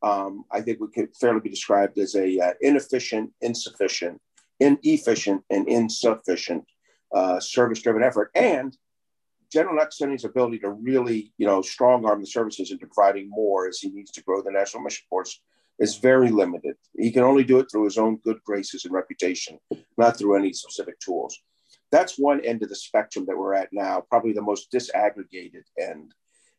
um, 0.08 0.44
I 0.56 0.60
think 0.60 0.80
we 0.80 0.88
could 0.94 1.10
fairly 1.16 1.40
be 1.40 1.48
described 1.56 1.96
as 1.98 2.14
a 2.14 2.28
uh, 2.38 2.52
inefficient, 2.60 3.32
insufficient, 3.40 4.20
inefficient 4.60 5.42
and 5.50 5.66
insufficient 5.68 6.64
uh, 7.18 7.40
service-driven 7.40 8.02
effort, 8.02 8.30
and 8.34 8.76
General 9.50 9.78
Nakasone's 9.78 10.24
ability 10.24 10.58
to 10.58 10.70
really, 10.70 11.32
you 11.38 11.46
know, 11.46 11.62
strong 11.62 12.04
arm 12.04 12.20
the 12.20 12.26
services 12.26 12.70
into 12.72 12.86
providing 12.86 13.26
more 13.30 13.68
as 13.68 13.78
he 13.78 13.88
needs 13.88 14.10
to 14.12 14.22
grow 14.22 14.42
the 14.42 14.50
National 14.50 14.82
Mission 14.82 15.04
Force 15.08 15.40
is 15.78 15.96
very 15.96 16.30
limited. 16.30 16.76
He 17.04 17.10
can 17.10 17.22
only 17.22 17.44
do 17.44 17.58
it 17.60 17.66
through 17.70 17.84
his 17.84 17.98
own 17.98 18.16
good 18.26 18.40
graces 18.44 18.84
and 18.84 18.92
reputation, 18.92 19.58
not 19.96 20.16
through 20.16 20.36
any 20.36 20.52
specific 20.52 20.98
tools. 21.00 21.38
That's 21.90 22.18
one 22.18 22.40
end 22.40 22.62
of 22.62 22.68
the 22.68 22.74
spectrum 22.88 23.24
that 23.26 23.38
we're 23.38 23.54
at 23.54 23.68
now, 23.72 24.02
probably 24.10 24.32
the 24.32 24.42
most 24.50 24.72
disaggregated 24.72 25.64
end. 25.80 26.12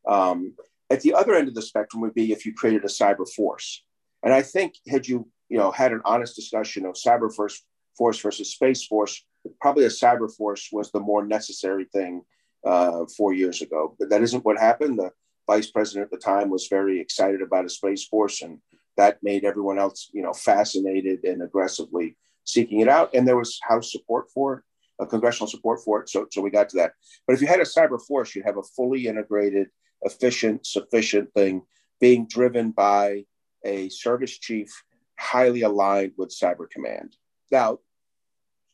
Um, 0.08 0.56
at 0.90 1.02
the 1.02 1.14
other 1.14 1.34
end 1.34 1.48
of 1.48 1.56
the 1.56 1.62
spectrum 1.62 2.02
would 2.02 2.14
be 2.14 2.32
if 2.32 2.46
you 2.46 2.54
created 2.54 2.84
a 2.84 2.88
cyber 2.88 3.28
force. 3.28 3.84
And 4.24 4.34
I 4.34 4.42
think 4.42 4.76
had 4.88 5.08
you, 5.08 5.30
you 5.50 5.58
know, 5.58 5.72
had 5.72 5.92
an 5.92 6.02
honest 6.06 6.36
discussion 6.36 6.86
of 6.86 6.96
cyber 6.96 7.34
first 7.34 7.64
Force 7.98 8.20
versus 8.20 8.52
Space 8.52 8.86
Force, 8.86 9.24
probably 9.62 9.86
a 9.86 9.90
cyber 9.90 10.34
force 10.34 10.70
was 10.72 10.92
the 10.92 11.00
more 11.00 11.26
necessary 11.26 11.86
thing 11.86 12.24
uh, 12.66 13.06
four 13.18 13.34
years 13.34 13.62
ago. 13.62 13.96
But 14.00 14.10
that 14.10 14.22
isn't 14.22 14.44
what 14.44 14.60
happened. 14.60 15.00
The 15.00 15.12
vice 15.48 15.70
president 15.70 16.06
at 16.06 16.12
the 16.12 16.18
time 16.18 16.50
was 16.50 16.68
very 16.68 17.00
excited 17.00 17.42
about 17.42 17.66
a 17.66 17.70
space 17.70 18.06
force, 18.06 18.42
and 18.42 18.60
that 18.98 19.20
made 19.24 19.46
everyone 19.46 19.80
else, 19.80 20.10
you 20.14 20.22
know, 20.22 20.34
fascinated 20.34 21.24
and 21.24 21.42
aggressively 21.42 22.18
seeking 22.44 22.82
it 22.82 22.90
out. 22.90 23.14
And 23.14 23.28
there 23.28 23.38
was 23.38 23.60
House 23.64 23.92
support 23.92 24.30
for 24.34 24.56
it, 24.56 24.64
a 25.04 25.06
congressional 25.06 25.48
support 25.48 25.80
for 25.84 26.02
it. 26.02 26.10
So, 26.10 26.28
so 26.32 26.42
we 26.42 26.50
got 26.50 26.70
to 26.70 26.78
that. 26.78 26.94
But 27.28 27.34
if 27.34 27.42
you 27.42 27.48
had 27.48 27.60
a 27.60 27.64
cyber 27.64 28.00
force, 28.02 28.36
you'd 28.36 28.46
have 28.46 28.58
a 28.58 28.64
fully 28.64 29.08
integrated, 29.08 29.68
efficient, 30.06 30.66
sufficient 30.66 31.34
thing 31.34 31.64
being 32.00 32.28
driven 32.28 32.72
by 32.72 33.26
a 33.64 33.90
service 33.90 34.38
chief 34.38 34.84
highly 35.18 35.62
aligned 35.62 36.14
with 36.18 36.30
Cyber 36.30 36.70
Command. 36.70 37.16
Now, 37.52 37.80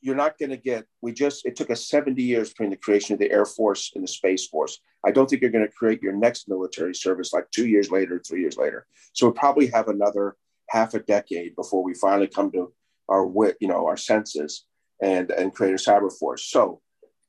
you're 0.01 0.15
not 0.15 0.37
going 0.39 0.49
to 0.49 0.57
get, 0.57 0.85
we 1.01 1.13
just, 1.13 1.45
it 1.45 1.55
took 1.55 1.69
us 1.69 1.87
70 1.87 2.21
years 2.21 2.49
between 2.49 2.71
the 2.71 2.75
creation 2.75 3.13
of 3.13 3.19
the 3.19 3.31
Air 3.31 3.45
Force 3.45 3.91
and 3.93 4.03
the 4.03 4.07
Space 4.07 4.47
Force. 4.47 4.79
I 5.05 5.11
don't 5.11 5.29
think 5.29 5.41
you're 5.41 5.51
going 5.51 5.65
to 5.65 5.71
create 5.71 6.01
your 6.01 6.13
next 6.13 6.49
military 6.49 6.95
service 6.95 7.31
like 7.31 7.49
two 7.51 7.67
years 7.67 7.91
later, 7.91 8.19
three 8.19 8.41
years 8.41 8.57
later. 8.57 8.87
So 9.13 9.27
we'll 9.27 9.33
probably 9.33 9.67
have 9.67 9.87
another 9.87 10.35
half 10.69 10.95
a 10.95 10.99
decade 10.99 11.55
before 11.55 11.83
we 11.83 11.93
finally 11.93 12.27
come 12.27 12.51
to 12.51 12.73
our 13.09 13.25
wit, 13.25 13.57
you 13.59 13.67
know, 13.67 13.85
our 13.85 13.97
senses 13.97 14.65
and, 15.01 15.29
and 15.31 15.53
create 15.53 15.73
a 15.73 15.77
cyber 15.77 16.11
force. 16.11 16.45
So 16.45 16.81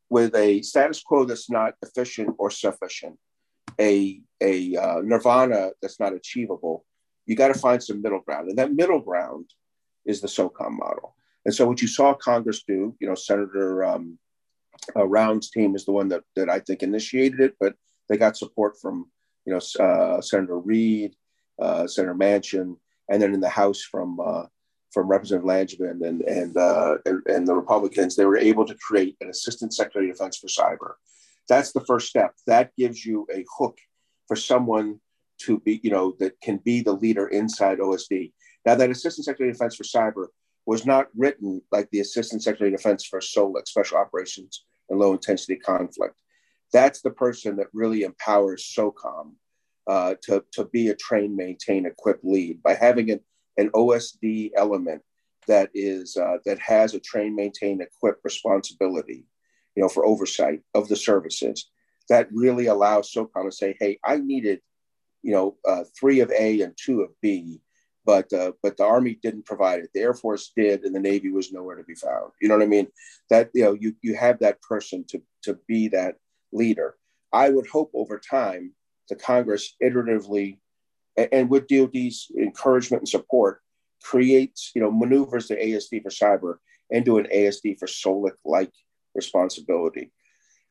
with 0.09 0.35
a 0.35 0.63
status 0.63 1.03
quo 1.03 1.25
that's 1.25 1.51
not 1.51 1.75
efficient 1.83 2.37
or 2.39 2.51
sufficient, 2.51 3.19
a, 3.83 4.21
a 4.41 4.77
uh, 4.77 5.01
nirvana 5.03 5.71
that's 5.81 5.99
not 5.99 6.15
achievable, 6.15 6.85
you 7.27 7.35
got 7.37 7.49
to 7.49 7.55
find 7.67 7.83
some 7.83 8.01
middle 8.01 8.21
ground. 8.21 8.49
And 8.49 8.59
that 8.59 8.73
middle 8.73 9.01
ground 9.01 9.47
is 10.05 10.21
the 10.21 10.29
SOCOM 10.29 10.73
model. 10.79 11.17
And 11.45 11.55
so 11.55 11.67
what 11.67 11.83
you 11.83 11.89
saw 11.89 12.15
Congress 12.15 12.63
do, 12.63 12.95
you 13.01 13.09
know, 13.09 13.17
Senator 13.17 13.85
um, 13.85 14.19
uh, 14.97 15.07
Rounds' 15.07 15.51
team 15.51 15.75
is 15.75 15.85
the 15.85 15.93
one 15.93 16.09
that, 16.09 16.23
that 16.37 16.49
I 16.49 16.61
think 16.61 16.83
initiated 16.83 17.41
it, 17.41 17.55
but 17.59 17.75
they 18.09 18.17
got 18.17 18.37
support 18.37 18.75
from, 18.81 19.11
you 19.45 19.53
know, 19.53 19.85
uh, 19.85 20.21
Senator 20.21 20.59
Reed, 20.59 21.15
uh, 21.61 21.87
Senator 21.87 22.15
Manchin, 22.15 22.77
and 23.09 23.21
then 23.21 23.35
in 23.35 23.41
the 23.41 23.49
House 23.49 23.83
from 23.83 24.21
uh, 24.21 24.45
from 24.93 25.09
Representative 25.09 25.49
Langevin 25.49 26.07
and 26.07 26.23
and, 26.23 26.57
uh, 26.57 26.97
and, 27.07 27.23
and 27.27 27.49
the 27.49 27.55
Republicans, 27.55 28.15
they 28.15 28.25
were 28.25 28.37
able 28.37 28.67
to 28.67 28.77
create 28.87 29.17
an 29.21 29.31
Assistant 29.31 29.75
Secretary 29.75 30.11
of 30.11 30.17
Defense 30.17 30.37
for 30.39 30.49
Cyber. 30.49 30.95
That's 31.49 31.73
the 31.73 31.85
first 31.85 32.09
step. 32.09 32.35
That 32.47 32.73
gives 32.77 33.05
you 33.05 33.27
a 33.35 33.45
hook 33.59 33.79
for 34.27 34.37
someone 34.37 35.01
to 35.43 35.59
be, 35.61 35.81
you 35.83 35.91
know, 35.91 36.15
that 36.21 36.41
can 36.41 36.59
be 36.59 36.83
the 36.83 36.93
leader 36.93 37.29
inside 37.29 37.79
OSD. 37.79 38.33
Now, 38.65 38.77
that 38.77 38.91
Assistant 38.91 39.25
Secretary 39.25 39.51
of 39.51 39.57
Defense 39.57 39.77
for 39.77 39.85
Cyber 39.85 40.27
was 40.67 40.87
not 40.87 41.09
written 41.17 41.61
like 41.73 41.91
the 41.91 42.01
Assistant 42.01 42.43
Secretary 42.43 42.73
of 42.73 42.77
Defense 42.77 43.05
for 43.05 43.21
SOLIC, 43.21 43.67
Special 43.67 43.99
Operations 43.99 44.65
and 44.89 44.99
Low 44.99 45.13
Intensity 45.13 45.57
Conflict. 45.57 46.15
That's 46.73 47.03
the 47.03 47.11
person 47.11 47.57
that 47.57 47.67
really 47.73 48.03
empowers 48.03 48.73
SOCOM 48.77 49.33
uh, 49.87 50.15
to, 50.23 50.45
to 50.53 50.65
be 50.67 50.89
a 50.89 50.95
train, 50.95 51.37
maintain, 51.37 51.87
equip 51.87 52.21
lead 52.23 52.63
by 52.63 52.75
having 52.75 53.11
an, 53.11 53.21
an 53.57 53.71
OSD 53.71 54.53
element 54.57 55.03
that 55.49 55.71
is 55.75 56.17
uh, 56.17 56.37
that 56.45 56.59
has 56.61 56.95
a 56.95 57.01
train, 57.01 57.35
maintain, 57.35 57.81
equip 57.81 58.19
responsibility, 58.23 59.25
you 59.75 59.83
know, 59.83 59.89
for 59.89 60.05
oversight 60.05 60.61
of 60.75 60.89
the 60.89 60.97
services. 60.97 61.71
That 62.09 62.29
really 62.33 62.67
allows 62.67 63.13
SOCOM 63.13 63.45
to 63.45 63.53
say, 63.53 63.77
"Hey, 63.79 63.99
I 64.05 64.17
needed, 64.17 64.61
you 65.23 65.33
know, 65.33 65.57
uh, 65.67 65.85
three 65.99 66.21
of 66.21 66.31
A 66.33 66.61
and 66.61 66.75
two 66.77 67.03
of 67.03 67.11
B." 67.21 67.61
but 68.05 68.33
uh, 68.33 68.53
but 68.63 68.77
the 68.77 68.85
army 68.85 69.19
didn't 69.23 69.47
provide 69.47 69.81
it. 69.81 69.91
The 69.95 70.01
Air 70.01 70.15
Force 70.15 70.53
did, 70.57 70.85
and 70.85 70.95
the 70.95 71.01
Navy 71.01 71.31
was 71.31 71.53
nowhere 71.53 71.77
to 71.77 71.85
be 71.85 71.95
found. 71.95 72.33
You 72.41 72.49
know 72.49 72.57
what 72.57 72.65
I 72.65 72.67
mean? 72.67 72.89
That 73.31 73.51
you 73.55 73.65
know 73.65 73.77
you 73.79 73.95
you 74.03 74.17
have 74.17 74.39
that 74.41 74.61
person 74.63 75.05
to 75.09 75.23
to 75.45 75.59
be 75.69 75.89
that 75.89 76.17
leader. 76.53 76.97
I 77.33 77.51
would 77.51 77.67
hope 77.67 77.91
over 77.95 78.19
time 78.19 78.73
the 79.09 79.17
Congress 79.17 79.75
iteratively 79.83 80.59
and 81.17 81.51
with 81.51 81.67
DoD's 81.67 82.31
encouragement 82.39 83.03
and 83.03 83.09
support 83.09 83.61
creates, 84.03 84.73
you 84.75 84.81
know, 84.81 84.91
maneuvers 84.91 85.49
the 85.49 85.57
ASD 85.57 86.03
for 86.03 86.09
cyber 86.09 86.57
into 86.91 87.19
an 87.19 87.27
ASD 87.35 87.79
for 87.79 87.87
SOLIC 87.87 88.35
like 88.45 88.73
responsibility. 89.15 90.13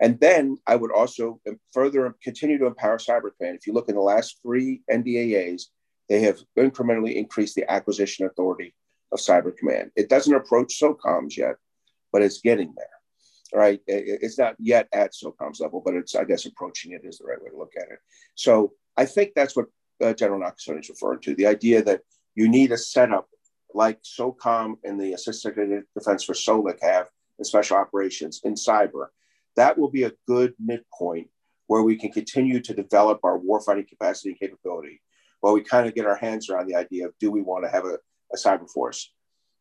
And 0.02 0.20
then 0.20 0.58
I 0.66 0.76
would 0.76 0.92
also 0.92 1.40
further 1.72 2.16
continue 2.24 2.58
to 2.58 2.66
empower 2.66 2.98
Cyber 2.98 3.30
Command. 3.38 3.58
If 3.58 3.68
you 3.68 3.74
look 3.74 3.88
in 3.88 3.96
the 3.96 4.02
last 4.02 4.40
three 4.42 4.82
NDAAs, 4.92 5.66
they 6.10 6.22
have 6.22 6.40
incrementally 6.58 7.16
increased 7.16 7.56
the 7.56 7.72
acquisition 7.72 8.26
authority 8.26 8.74
of 9.12 9.20
Cyber 9.20 9.56
Command. 9.56 9.92
It 9.96 10.10
doesn't 10.10 10.34
approach 10.34 10.80
SOCOMs 10.80 11.38
yet, 11.38 11.56
but 12.12 12.24
it's 12.24 12.42
getting 12.42 12.74
there. 12.76 12.86
Right? 13.54 13.82
It's 13.86 14.40
not 14.40 14.56
yet 14.60 14.88
at 14.92 15.14
SOCOM's 15.14 15.60
level, 15.60 15.82
but 15.86 15.94
it's 15.94 16.16
I 16.16 16.24
guess 16.24 16.46
approaching 16.46 16.94
it 16.94 17.02
is 17.04 17.20
the 17.20 17.26
right 17.26 17.42
way 17.42 17.50
to 17.50 17.58
look 17.58 17.74
at 17.78 17.92
it. 17.92 18.00
So 18.36 18.74
I 18.98 19.06
think 19.06 19.34
that's 19.36 19.56
what 19.56 19.68
uh, 20.02 20.14
General 20.14 20.40
Nakasone 20.40 20.80
is 20.80 20.90
referring 20.90 21.20
to: 21.22 21.36
the 21.36 21.48
idea 21.48 21.84
that 21.84 22.02
you 22.34 22.50
need 22.50 22.72
a 22.72 22.78
setup 22.78 23.28
like 23.74 24.02
SOCOM 24.04 24.76
and 24.84 25.00
the 25.00 25.14
Assistant 25.14 25.86
Defense 25.94 26.24
for 26.24 26.34
SOLIC 26.34 26.80
have 26.82 27.08
in 27.42 27.46
special 27.46 27.76
operations 27.76 28.40
in 28.44 28.54
cyber. 28.54 29.08
That 29.56 29.76
will 29.76 29.90
be 29.90 30.04
a 30.04 30.14
good 30.28 30.54
midpoint 30.64 31.28
where 31.66 31.82
we 31.82 31.96
can 31.96 32.12
continue 32.12 32.60
to 32.62 32.74
develop 32.74 33.20
our 33.24 33.40
warfighting 33.40 33.88
capacity 33.88 34.30
and 34.30 34.40
capability 34.40 35.02
while 35.40 35.54
we 35.54 35.64
kind 35.64 35.88
of 35.88 35.96
get 35.96 36.06
our 36.06 36.16
hands 36.16 36.50
around 36.50 36.68
the 36.68 36.76
idea 36.76 37.08
of 37.08 37.18
do 37.20 37.32
we 37.32 37.42
want 37.42 37.66
to 37.66 37.72
have 37.72 37.86
a, 37.86 37.98
a 38.32 38.38
cyber 38.38 38.70
force? 38.70 39.12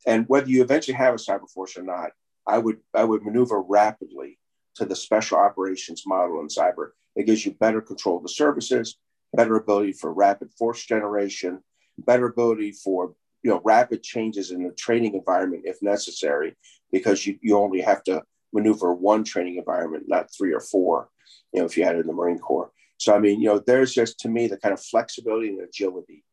And 0.06 0.28
whether 0.28 0.48
you 0.48 0.62
eventually 0.62 0.96
have 0.96 1.14
a 1.14 1.16
cyber 1.16 1.48
force 1.48 1.78
or 1.78 1.82
not, 1.82 2.10
I 2.46 2.58
would 2.58 2.78
I 2.94 3.04
would 3.04 3.22
maneuver 3.22 3.62
rapidly 3.62 4.38
to 4.74 4.84
the 4.84 4.96
special 4.96 5.38
operations 5.38 6.02
model 6.06 6.40
in 6.40 6.48
cyber. 6.48 6.90
It 7.16 7.24
gives 7.24 7.46
you 7.46 7.52
better 7.52 7.80
control 7.80 8.18
of 8.18 8.22
the 8.22 8.28
services, 8.28 8.98
better 9.32 9.56
ability 9.56 9.92
for 9.92 10.12
rapid 10.12 10.50
force 10.58 10.84
generation, 10.84 11.62
better 11.98 12.26
ability 12.26 12.72
for 12.72 13.14
you 13.42 13.50
know 13.50 13.62
rapid 13.64 14.02
changes 14.02 14.50
in 14.50 14.64
the 14.64 14.72
training 14.72 15.14
environment 15.14 15.62
if 15.64 15.80
necessary, 15.80 16.56
because 16.92 17.26
you, 17.26 17.38
you 17.40 17.56
only 17.56 17.80
have 17.80 18.02
to 18.04 18.22
maneuver 18.52 18.92
one 18.92 19.24
training 19.24 19.56
environment, 19.56 20.04
not 20.08 20.28
three 20.36 20.52
or 20.52 20.60
four, 20.60 21.08
you 21.52 21.60
know, 21.60 21.66
if 21.66 21.76
you 21.76 21.84
had 21.84 21.96
it 21.96 22.00
in 22.00 22.06
the 22.06 22.12
Marine 22.12 22.38
Corps. 22.38 22.70
So 22.98 23.14
I 23.14 23.18
mean, 23.18 23.40
you 23.40 23.48
know, 23.48 23.58
there's 23.58 23.94
just 23.94 24.18
to 24.20 24.28
me 24.28 24.46
the 24.46 24.58
kind 24.58 24.72
of 24.72 24.82
flexibility 24.82 25.48
and 25.48 25.62
agility 25.62 26.24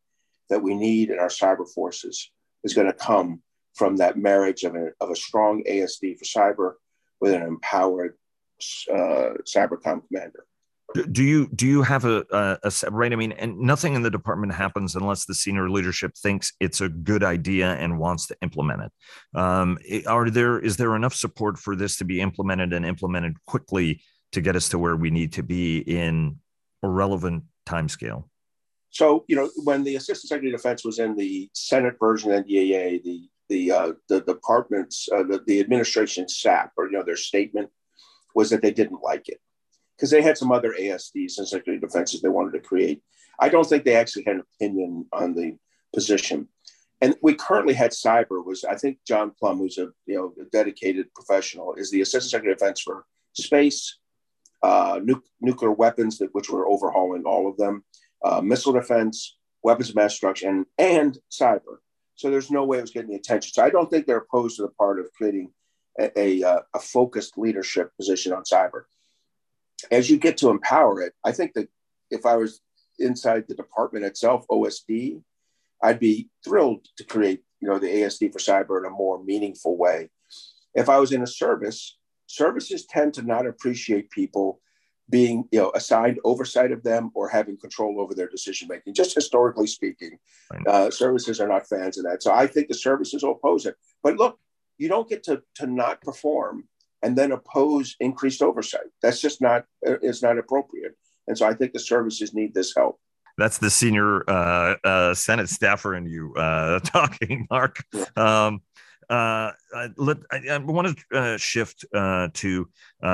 that 0.50 0.62
we 0.62 0.76
need 0.76 1.10
in 1.10 1.20
our 1.20 1.28
cyber 1.28 1.68
forces 1.68 2.32
is 2.64 2.74
going 2.74 2.88
to 2.88 2.94
come 2.94 3.42
from 3.76 3.98
that 3.98 4.18
marriage 4.18 4.64
of 4.64 4.76
a, 4.76 4.90
of 5.00 5.12
a 5.12 5.16
strong 5.16 5.64
ASD 5.70 6.18
for 6.18 6.26
cyber 6.26 6.74
with 7.22 7.34
an 7.34 7.44
empowered 7.44 8.16
uh, 8.92 9.38
cybercom 9.46 10.02
commander. 10.08 10.46
Do 11.12 11.24
you 11.24 11.50
do 11.54 11.68
you 11.68 11.82
have 11.82 12.06
a, 12.06 12.26
a, 12.32 12.58
a, 12.64 12.92
right? 12.92 13.12
I 13.12 13.18
mean, 13.18 13.34
and 13.34 13.60
nothing 13.60 13.96
in 13.96 14.04
the 14.04 14.10
department 14.10 14.54
happens 14.54 14.96
unless 14.96 15.26
the 15.26 15.36
senior 15.36 15.70
leadership 15.70 16.16
thinks 16.16 16.54
it's 16.62 16.80
a 16.80 16.88
good 16.88 17.26
idea 17.26 17.74
and 17.74 18.00
wants 18.00 18.28
to 18.28 18.38
implement 18.42 18.84
it. 18.84 19.38
Um, 19.38 19.78
are 20.08 20.30
there 20.30 20.60
is 20.60 20.78
there 20.78 20.96
enough 20.96 21.14
support 21.14 21.60
for 21.60 21.76
this 21.76 21.98
to 21.98 22.06
be 22.06 22.22
implemented 22.22 22.72
and 22.72 22.86
implemented 22.86 23.36
quickly 23.46 24.02
to 24.32 24.40
get 24.40 24.56
us 24.56 24.70
to 24.70 24.80
where 24.80 24.96
we 24.96 25.10
need 25.10 25.34
to 25.34 25.44
be 25.44 25.80
in 25.80 26.40
a 26.82 26.90
relevant 26.90 27.44
time 27.66 27.90
scale? 27.90 28.30
So 28.90 29.26
you 29.28 29.36
know, 29.36 29.50
when 29.66 29.84
the 29.84 29.98
Assistant 29.98 30.30
Secretary 30.30 30.54
of 30.54 30.60
Defense 30.60 30.86
was 30.86 31.00
in 31.00 31.18
the 31.18 31.50
Senate 31.54 31.96
version 32.00 32.32
of 32.32 32.46
NDAA, 32.46 33.04
the 33.04 33.30
the 33.50 33.72
uh, 33.72 33.92
the 34.08 34.22
department's 34.22 35.10
uh, 35.14 35.24
the, 35.24 35.44
the 35.46 35.60
administration 35.60 36.30
SAP 36.30 36.72
or 36.78 36.86
you 36.86 36.94
know 36.94 37.04
their 37.04 37.18
statement 37.18 37.70
was 38.36 38.50
that 38.52 38.62
they 38.62 38.72
didn't 38.72 39.02
like 39.04 39.28
it 39.28 39.42
because 39.98 40.12
they 40.12 40.22
had 40.22 40.38
some 40.38 40.52
other 40.52 40.76
ASDs 40.80 41.38
and 41.38 41.48
security 41.48 41.80
defenses 41.80 42.22
they 42.22 42.30
wanted 42.30 42.54
to 42.54 42.60
create. 42.60 43.02
I 43.40 43.50
don't 43.50 43.68
think 43.68 43.84
they 43.84 43.96
actually 43.96 44.24
had 44.24 44.36
an 44.36 44.44
opinion 44.56 45.06
on 45.12 45.34
the 45.34 45.58
position. 45.94 46.48
And 47.02 47.16
we 47.22 47.36
currently 47.36 47.74
had 47.74 47.92
cyber 47.92 48.44
was 48.44 48.64
I 48.64 48.76
think 48.76 49.00
John 49.08 49.32
Plumb, 49.38 49.60
who's 49.60 49.78
a 49.78 49.90
you 50.06 50.16
know 50.16 50.34
a 50.42 50.46
dedicated 50.50 51.14
professional, 51.14 51.76
is 51.76 51.92
the 51.92 52.02
assistant 52.02 52.32
secretary 52.32 52.54
of 52.54 52.60
defense 52.60 52.82
for 52.82 53.06
space, 53.34 53.98
uh, 54.64 55.00
nu- 55.04 55.24
nuclear 55.40 55.72
weapons, 55.72 56.18
that, 56.18 56.34
which 56.34 56.50
we're 56.50 56.68
overhauling 56.68 57.24
all 57.24 57.48
of 57.48 57.58
them, 57.58 57.84
uh, 58.26 58.42
missile 58.42 58.74
defense, 58.74 59.38
weapons 59.62 59.90
of 59.90 59.96
mass 59.96 60.14
destruction, 60.14 60.66
and 60.80 61.20
cyber. 61.32 61.78
So 62.16 62.32
there's 62.32 62.50
no 62.50 62.66
way 62.66 62.80
it 62.80 62.82
was 62.82 62.92
getting 62.92 63.12
the 63.12 63.16
attention. 63.18 63.54
So 63.54 63.64
I 63.64 63.70
don't 63.70 63.92
think 63.92 64.08
they're 64.08 64.18
opposed 64.18 64.56
to 64.56 64.64
the 64.64 64.70
part 64.70 65.00
of 65.00 65.12
creating 65.14 65.52
a, 66.00 66.20
a, 66.20 66.44
uh, 66.44 66.62
a 66.74 66.80
focused 66.80 67.38
leadership 67.38 67.92
position 67.96 68.34
on 68.34 68.42
cyber. 68.42 68.84
As 69.92 70.10
you 70.10 70.18
get 70.18 70.38
to 70.38 70.50
empower 70.50 71.02
it, 71.02 71.14
I 71.24 71.32
think 71.32 71.54
that 71.54 71.70
if 72.10 72.26
I 72.26 72.36
was 72.36 72.62
inside 73.00 73.46
the 73.48 73.56
department 73.56 74.06
itself, 74.06 74.46
OSD, 74.50 75.22
I'd 75.84 76.00
be 76.00 76.30
thrilled 76.44 76.88
to 76.98 77.04
create, 77.04 77.44
you 77.60 77.68
know, 77.68 77.78
the 77.78 77.88
ASD 77.88 78.32
for 78.34 78.40
cyber 78.40 78.80
in 78.80 78.86
a 78.86 78.90
more 78.90 79.24
meaningful 79.24 79.78
way. 79.78 80.10
If 80.74 80.90
I 80.90 81.00
was 81.00 81.12
in 81.12 81.22
a 81.22 81.28
service, 81.28 81.98
services 82.28 82.86
tend 82.86 83.14
to 83.16 83.22
not 83.22 83.46
appreciate 83.46 84.10
people 84.10 84.60
being 85.10 85.48
you 85.52 85.60
know 85.60 85.72
assigned 85.74 86.20
oversight 86.24 86.72
of 86.72 86.84
them 86.84 87.12
or 87.14 87.30
having 87.30 87.58
control 87.58 88.02
over 88.02 88.14
their 88.14 88.28
decision 88.28 88.68
making 88.68 88.94
just 88.94 89.16
historically 89.16 89.68
speaking. 89.68 90.18
Uh, 90.68 90.92
services 90.92 91.40
are 91.40 91.48
not 91.48 91.68
fans 91.68 91.98
of 91.98 92.04
that. 92.04 92.22
So 92.22 92.34
i 92.34 92.46
think 92.46 92.68
the 92.68 92.74
services 92.74 93.24
will 93.24 93.32
oppose 93.32 93.66
it. 93.66 93.76
But 94.04 94.18
look 94.18 94.40
you 94.78 94.90
don't 94.90 95.10
get 95.10 95.24
to 95.24 95.42
to 95.56 95.68
not 95.68 96.02
perform 96.02 96.66
and 97.04 97.18
then 97.18 97.32
oppose 97.32 97.96
increased 98.00 98.42
oversight. 98.42 98.88
That's 99.02 99.22
just 99.22 99.42
not 99.42 99.66
it's 99.82 100.24
not 100.24 100.38
appropriate. 100.38 100.96
And 101.28 101.38
so 101.38 101.46
i 101.46 101.54
think 101.54 101.74
the 101.74 101.80
services 101.80 102.34
need 102.34 102.54
this 102.54 102.74
help. 102.76 103.00
That's 103.38 103.60
the 103.60 103.70
senior 103.70 104.28
uh, 104.30 104.76
uh, 104.84 105.14
senate 105.14 105.50
staffer 105.50 105.94
in 105.96 106.08
you 106.08 106.34
uh, 106.36 106.80
talking 106.84 107.48
mark. 107.52 107.84
Um, 108.16 108.62
uh, 109.10 109.52
let, 109.98 110.18
I, 110.32 110.42
I 110.52 110.58
want 110.58 110.98
to 110.98 111.18
uh, 111.18 111.38
shift 111.38 111.86
uh, 111.94 112.28
to 112.34 112.70
uh, 113.02 113.06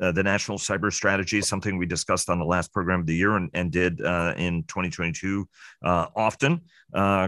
uh, 0.00 0.12
the 0.12 0.22
national 0.22 0.58
cyber 0.58 0.92
strategy, 0.92 1.40
something 1.40 1.76
we 1.76 1.86
discussed 1.86 2.30
on 2.30 2.38
the 2.38 2.44
last 2.44 2.72
program 2.72 3.00
of 3.00 3.06
the 3.06 3.14
year 3.14 3.36
and, 3.36 3.50
and 3.54 3.72
did 3.72 4.00
uh, 4.00 4.34
in 4.36 4.62
2022 4.64 5.48
often. 5.82 6.60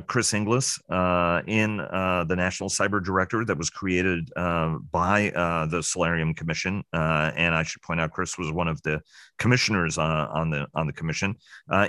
Chris 0.07 0.35
Inglis 0.35 0.79
in 0.89 1.77
the 1.77 2.35
National 2.37 2.69
Cyber 2.69 3.03
Director 3.03 3.45
that 3.45 3.57
was 3.57 3.71
created 3.71 4.31
by 4.35 5.31
the 5.71 5.83
Solarium 5.83 6.35
Commission, 6.35 6.83
and 6.93 7.55
I 7.55 7.63
should 7.63 7.83
point 7.83 8.01
out 8.01 8.13
Chris 8.13 8.39
was 8.39 8.53
one 8.53 8.69
of 8.69 8.83
the 8.83 9.01
commissioners 9.39 9.99
on 9.99 10.51
the 10.51 10.67
on 10.75 10.87
the 10.87 10.93
commission. 10.93 11.37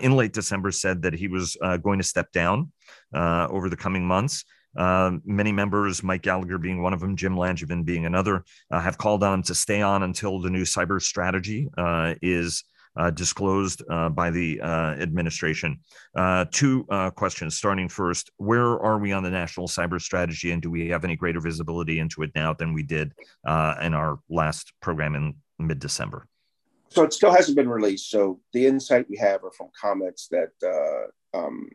in 0.01 0.15
late 0.15 0.33
December, 0.33 0.71
said 0.71 1.01
that 1.01 1.13
he 1.13 1.27
was 1.27 1.57
going 1.81 1.99
to 1.99 2.05
step 2.05 2.31
down 2.31 2.71
over 3.13 3.69
the 3.69 3.77
coming 3.77 4.05
months. 4.05 4.45
Uh, 4.77 5.11
many 5.25 5.51
members, 5.51 6.03
Mike 6.03 6.21
Gallagher 6.21 6.57
being 6.57 6.81
one 6.81 6.93
of 6.93 6.99
them, 6.99 7.15
Jim 7.15 7.35
Langevin 7.35 7.85
being 7.85 8.05
another, 8.05 8.43
uh, 8.71 8.79
have 8.79 8.97
called 8.97 9.23
on 9.23 9.43
to 9.43 9.55
stay 9.55 9.81
on 9.81 10.03
until 10.03 10.39
the 10.41 10.49
new 10.49 10.63
cyber 10.63 11.01
strategy 11.01 11.69
uh, 11.77 12.15
is 12.21 12.63
uh, 12.95 13.09
disclosed 13.09 13.81
uh, 13.89 14.09
by 14.09 14.29
the 14.29 14.61
administration. 14.61 15.79
two 16.51 16.85
questions, 17.15 17.55
starting 17.55 17.89
first 17.89 18.31
Where 18.37 18.79
are 18.79 18.99
we 18.99 19.11
on 19.11 19.23
the 19.23 19.31
national 19.31 19.67
cyber 19.67 19.99
strategy, 19.99 20.51
and 20.51 20.61
do 20.61 20.69
we 20.69 20.89
have 20.89 21.03
any 21.03 21.15
greater 21.15 21.39
visibility 21.39 21.99
into 21.99 22.21
it 22.23 22.31
now 22.35 22.53
than 22.53 22.73
we 22.73 22.83
did 22.83 23.13
in 23.47 23.93
our 23.93 24.19
last 24.29 24.73
program 24.79 25.15
in 25.15 25.35
mid 25.59 25.79
December? 25.79 26.27
So 26.89 27.01
it 27.01 27.13
still 27.13 27.31
hasn't 27.31 27.57
been 27.57 27.69
released. 27.69 28.11
So 28.11 28.39
the 28.53 28.67
insight 28.67 29.09
we 29.09 29.17
have 29.17 29.43
are 29.43 29.51
from 29.51 29.69
comments 29.79 30.27
that 30.29 30.51
um, 31.33 31.67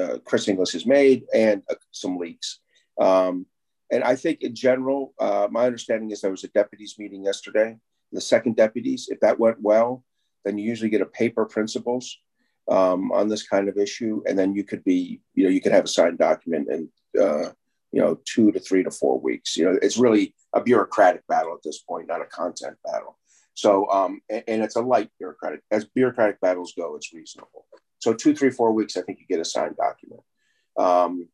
uh, 0.00 0.18
Chris 0.24 0.48
Inglis 0.48 0.72
has 0.72 0.86
made 0.86 1.24
and 1.34 1.62
uh, 1.70 1.74
some 1.90 2.16
leaks. 2.16 2.60
Um, 3.00 3.46
and 3.90 4.02
I 4.02 4.16
think 4.16 4.42
in 4.42 4.54
general, 4.54 5.12
uh, 5.20 5.48
my 5.50 5.66
understanding 5.66 6.10
is 6.10 6.20
there 6.20 6.30
was 6.30 6.44
a 6.44 6.48
deputies 6.48 6.96
meeting 6.98 7.24
yesterday. 7.24 7.76
The 8.12 8.20
second 8.20 8.56
deputies, 8.56 9.08
if 9.10 9.20
that 9.20 9.38
went 9.38 9.60
well, 9.60 10.04
then 10.44 10.58
you 10.58 10.68
usually 10.68 10.90
get 10.90 11.02
a 11.02 11.06
paper 11.06 11.44
principles 11.44 12.18
um, 12.70 13.12
on 13.12 13.28
this 13.28 13.46
kind 13.46 13.68
of 13.68 13.76
issue, 13.76 14.22
and 14.26 14.38
then 14.38 14.54
you 14.54 14.64
could 14.64 14.84
be, 14.84 15.20
you 15.34 15.44
know, 15.44 15.50
you 15.50 15.60
could 15.60 15.72
have 15.72 15.84
a 15.84 15.88
signed 15.88 16.18
document 16.18 16.68
in, 16.70 16.88
uh, 17.20 17.50
you 17.90 18.00
know, 18.00 18.18
two 18.24 18.50
to 18.52 18.60
three 18.60 18.82
to 18.82 18.90
four 18.90 19.20
weeks. 19.20 19.56
You 19.56 19.64
know, 19.64 19.78
it's 19.82 19.98
really 19.98 20.34
a 20.54 20.60
bureaucratic 20.60 21.26
battle 21.26 21.54
at 21.54 21.62
this 21.62 21.80
point, 21.80 22.08
not 22.08 22.22
a 22.22 22.26
content 22.26 22.76
battle. 22.84 23.18
So, 23.54 23.90
um, 23.90 24.20
and, 24.30 24.44
and 24.48 24.62
it's 24.62 24.76
a 24.76 24.80
light 24.80 25.10
bureaucratic. 25.18 25.60
As 25.70 25.84
bureaucratic 25.84 26.40
battles 26.40 26.72
go, 26.76 26.96
it's 26.96 27.12
reasonable. 27.12 27.66
So 28.02 28.12
two, 28.12 28.34
three, 28.34 28.50
four 28.50 28.72
weeks, 28.72 28.96
I 28.96 29.02
think 29.02 29.20
you 29.20 29.26
get 29.28 29.38
a 29.38 29.44
signed 29.44 29.76
document. 29.76 30.22
Um, 30.76 31.28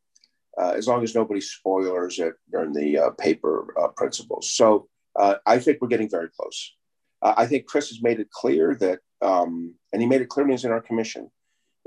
uh, 0.60 0.74
as 0.76 0.86
long 0.86 1.02
as 1.02 1.14
nobody 1.14 1.40
spoilers 1.40 2.18
it 2.18 2.34
during 2.50 2.74
the 2.74 2.98
uh, 2.98 3.10
paper 3.12 3.72
uh, 3.80 3.88
principles. 3.96 4.50
So 4.50 4.86
uh, 5.18 5.36
I 5.46 5.60
think 5.60 5.78
we're 5.80 5.88
getting 5.88 6.10
very 6.10 6.28
close. 6.28 6.74
Uh, 7.22 7.32
I 7.38 7.46
think 7.46 7.64
Chris 7.64 7.88
has 7.88 8.02
made 8.02 8.20
it 8.20 8.30
clear 8.30 8.74
that, 8.80 8.98
um, 9.22 9.76
and 9.94 10.02
he 10.02 10.08
made 10.08 10.20
it 10.20 10.28
clear 10.28 10.44
when 10.44 10.50
he 10.50 10.54
was 10.54 10.66
in 10.66 10.70
our 10.70 10.82
commission, 10.82 11.30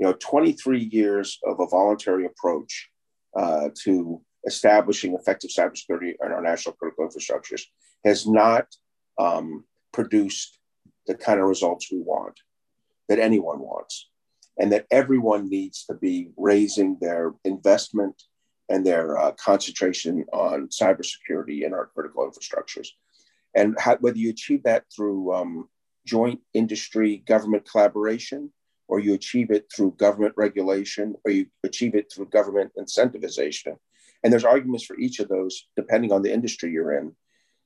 you 0.00 0.06
know, 0.06 0.14
23 0.14 0.88
years 0.90 1.38
of 1.46 1.60
a 1.60 1.66
voluntary 1.68 2.26
approach 2.26 2.88
uh, 3.38 3.68
to 3.84 4.20
establishing 4.48 5.14
effective 5.14 5.50
cybersecurity 5.50 6.14
in 6.20 6.32
our 6.32 6.42
national 6.42 6.74
critical 6.74 7.06
infrastructures 7.06 7.62
has 8.04 8.26
not 8.26 8.66
um, 9.16 9.64
produced 9.92 10.58
the 11.06 11.14
kind 11.14 11.38
of 11.38 11.46
results 11.46 11.92
we 11.92 12.00
want, 12.00 12.40
that 13.08 13.20
anyone 13.20 13.60
wants 13.60 14.08
and 14.58 14.72
that 14.72 14.86
everyone 14.90 15.48
needs 15.48 15.84
to 15.86 15.94
be 15.94 16.30
raising 16.36 16.98
their 17.00 17.32
investment 17.44 18.22
and 18.68 18.86
their 18.86 19.18
uh, 19.18 19.32
concentration 19.32 20.24
on 20.32 20.68
cybersecurity 20.68 21.62
in 21.62 21.74
our 21.74 21.86
critical 21.86 22.28
infrastructures. 22.28 22.88
And 23.54 23.76
how, 23.78 23.96
whether 23.96 24.18
you 24.18 24.30
achieve 24.30 24.62
that 24.64 24.84
through 24.94 25.34
um, 25.34 25.68
joint 26.06 26.40
industry 26.54 27.22
government 27.26 27.68
collaboration, 27.70 28.52
or 28.88 28.98
you 29.00 29.14
achieve 29.14 29.50
it 29.50 29.66
through 29.74 29.92
government 29.92 30.34
regulation, 30.36 31.14
or 31.24 31.32
you 31.32 31.46
achieve 31.64 31.94
it 31.94 32.12
through 32.12 32.26
government 32.26 32.72
incentivization. 32.78 33.76
And 34.22 34.32
there's 34.32 34.44
arguments 34.44 34.84
for 34.84 34.98
each 34.98 35.18
of 35.18 35.28
those 35.28 35.68
depending 35.76 36.12
on 36.12 36.22
the 36.22 36.32
industry 36.32 36.70
you're 36.70 36.92
in. 36.92 37.14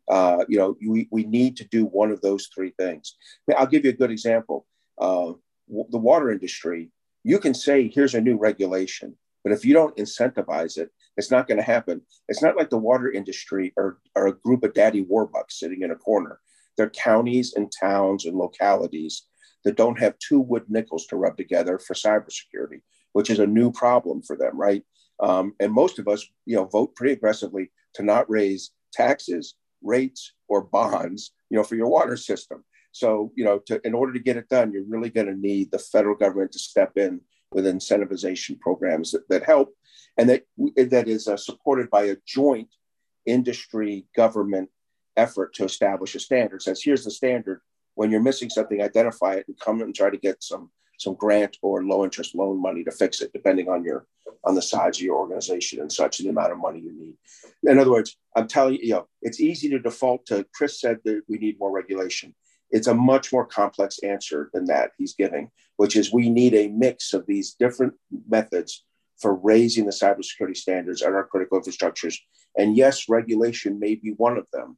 Uh, 0.09 0.45
you 0.49 0.57
know, 0.57 0.77
we, 0.87 1.09
we 1.11 1.25
need 1.25 1.57
to 1.57 1.65
do 1.65 1.85
one 1.85 2.11
of 2.11 2.21
those 2.21 2.49
three 2.55 2.73
things. 2.79 3.17
I'll 3.57 3.67
give 3.67 3.85
you 3.85 3.91
a 3.91 3.95
good 3.95 4.11
example. 4.11 4.67
Uh, 4.99 5.33
the 5.69 5.99
water 5.99 6.31
industry, 6.31 6.91
you 7.25 7.39
can 7.39 7.55
say, 7.55 7.89
here's 7.89 8.15
a 8.15 8.21
new 8.21 8.37
regulation, 8.37 9.17
but 9.43 9.53
if 9.53 9.65
you 9.65 9.75
don't 9.75 9.97
incentivize 9.97 10.79
it, 10.79 10.91
it's 11.17 11.31
not 11.31 11.49
going 11.49 11.59
to 11.59 11.65
happen. 11.65 12.03
It's 12.29 12.43
not 12.43 12.57
like 12.57 12.71
the 12.71 12.77
water 12.77 13.11
industry 13.11 13.73
are, 13.77 13.99
are 14.15 14.29
a 14.29 14.37
group 14.37 14.65
of 14.65 14.75
daddy 14.75 15.05
warbucks 15.05 15.53
sitting 15.53 15.83
in 15.83 15.91
a 15.91 15.97
corner. 15.97 16.41
They're 16.77 16.91
counties 16.91 17.55
and 17.55 17.73
towns 17.81 18.27
and 18.27 18.37
localities 18.37 19.23
that 19.65 19.77
don't 19.77 19.99
have 19.99 20.19
two 20.19 20.41
wood 20.41 20.65
nickels 20.69 21.07
to 21.07 21.17
rub 21.17 21.37
together 21.37 21.79
for 21.79 21.95
cybersecurity, 21.95 22.83
which 23.13 23.31
is 23.31 23.39
a 23.39 23.47
new 23.47 23.73
problem 23.73 24.23
for 24.23 24.37
them, 24.37 24.59
right? 24.59 24.83
Um, 25.21 25.55
and 25.59 25.73
most 25.73 25.99
of 25.99 26.07
us, 26.07 26.27
you 26.45 26.57
know, 26.57 26.67
vote 26.67 26.95
pretty 26.95 27.15
aggressively 27.15 27.71
to 27.95 28.03
not 28.03 28.31
raise 28.31 28.71
taxes, 28.93 29.55
rates, 29.83 30.33
or 30.49 30.63
bonds, 30.63 31.33
you 31.51 31.57
know, 31.57 31.65
for 31.65 31.77
your 31.77 31.89
water 31.89 32.17
system. 32.17 32.65
So, 32.97 33.31
you 33.37 33.45
know, 33.45 33.59
to, 33.67 33.79
in 33.87 33.93
order 33.93 34.15
to 34.15 34.19
get 34.19 34.39
it 34.39 34.49
done, 34.49 34.73
you're 34.73 34.85
really 34.89 35.11
going 35.11 35.27
to 35.27 35.39
need 35.39 35.71
the 35.71 35.79
federal 35.79 36.17
government 36.17 36.53
to 36.53 36.59
step 36.59 36.97
in 36.97 37.21
with 37.53 37.67
incentivization 37.67 38.59
programs 38.59 39.11
that, 39.11 39.29
that 39.29 39.45
help 39.45 39.75
and 40.17 40.31
that, 40.31 40.45
that 40.77 41.07
is 41.07 41.29
uh, 41.29 41.37
supported 41.37 41.91
by 41.91 42.05
a 42.05 42.17
joint 42.27 42.69
industry 43.27 44.07
government 44.17 44.71
effort 45.15 45.53
to 45.55 45.65
establish 45.65 46.15
a 46.15 46.21
standard. 46.21 46.63
Says, 46.63 46.83
here's 46.83 47.05
the 47.05 47.11
standard. 47.11 47.61
When 47.97 48.11
you're 48.11 48.23
missing 48.23 48.49
something, 48.49 48.81
identify 48.81 49.35
it 49.35 49.45
and 49.47 49.61
come 49.61 49.83
and 49.83 49.95
try 49.95 50.09
to 50.09 50.17
get 50.19 50.43
some 50.43 50.71
some 50.99 51.15
grant 51.15 51.59
or 51.61 51.85
low 51.85 52.05
interest 52.05 52.35
loan 52.35 52.61
money 52.61 52.83
to 52.83 52.91
fix 52.91 53.21
it, 53.21 53.31
depending 53.35 53.69
on 53.69 53.85
your 53.85 54.07
on 54.45 54.55
the 54.55 54.63
size 54.63 54.97
of 54.97 55.03
your 55.03 55.19
organization 55.19 55.81
and 55.81 55.93
such, 55.93 56.19
and 56.19 56.27
the 56.27 56.31
amount 56.31 56.53
of 56.53 56.59
money 56.59 56.81
you 56.81 56.93
need. 56.93 57.15
In 57.71 57.79
other 57.79 57.91
words, 57.91 58.17
I'm 58.35 58.49
telling 58.49 58.75
you, 58.75 58.81
you 58.83 58.95
know, 58.95 59.07
it's 59.21 59.41
easy 59.41 59.69
to 59.71 59.79
default 59.79 60.25
to 60.27 60.47
Chris 60.55 60.81
said 60.81 60.99
that 61.05 61.23
we 61.29 61.37
need 61.37 61.59
more 61.59 61.71
regulation. 61.71 62.35
It's 62.71 62.87
a 62.87 62.95
much 62.95 63.33
more 63.33 63.47
complex 63.47 63.99
answer 64.03 64.51
than 64.53 64.67
that 64.67 64.93
he's 64.99 65.15
giving, 65.15 65.51
which 65.77 65.97
is 65.97 66.13
we 66.13 66.31
need 66.31 66.55
a 66.55 66.69
mix 66.69 67.13
of 67.15 67.27
these 67.27 67.55
different 67.59 67.95
methods 68.29 68.85
for 69.19 69.35
raising 69.35 69.87
the 69.87 69.93
cybersecurity 69.93 70.57
standards 70.57 71.03
on 71.03 71.15
our 71.15 71.25
critical 71.25 71.61
infrastructures. 71.61 72.17
And 72.57 72.77
yes, 72.77 73.09
regulation 73.09 73.79
may 73.79 73.95
be 73.95 74.13
one 74.17 74.37
of 74.37 74.47
them, 74.53 74.77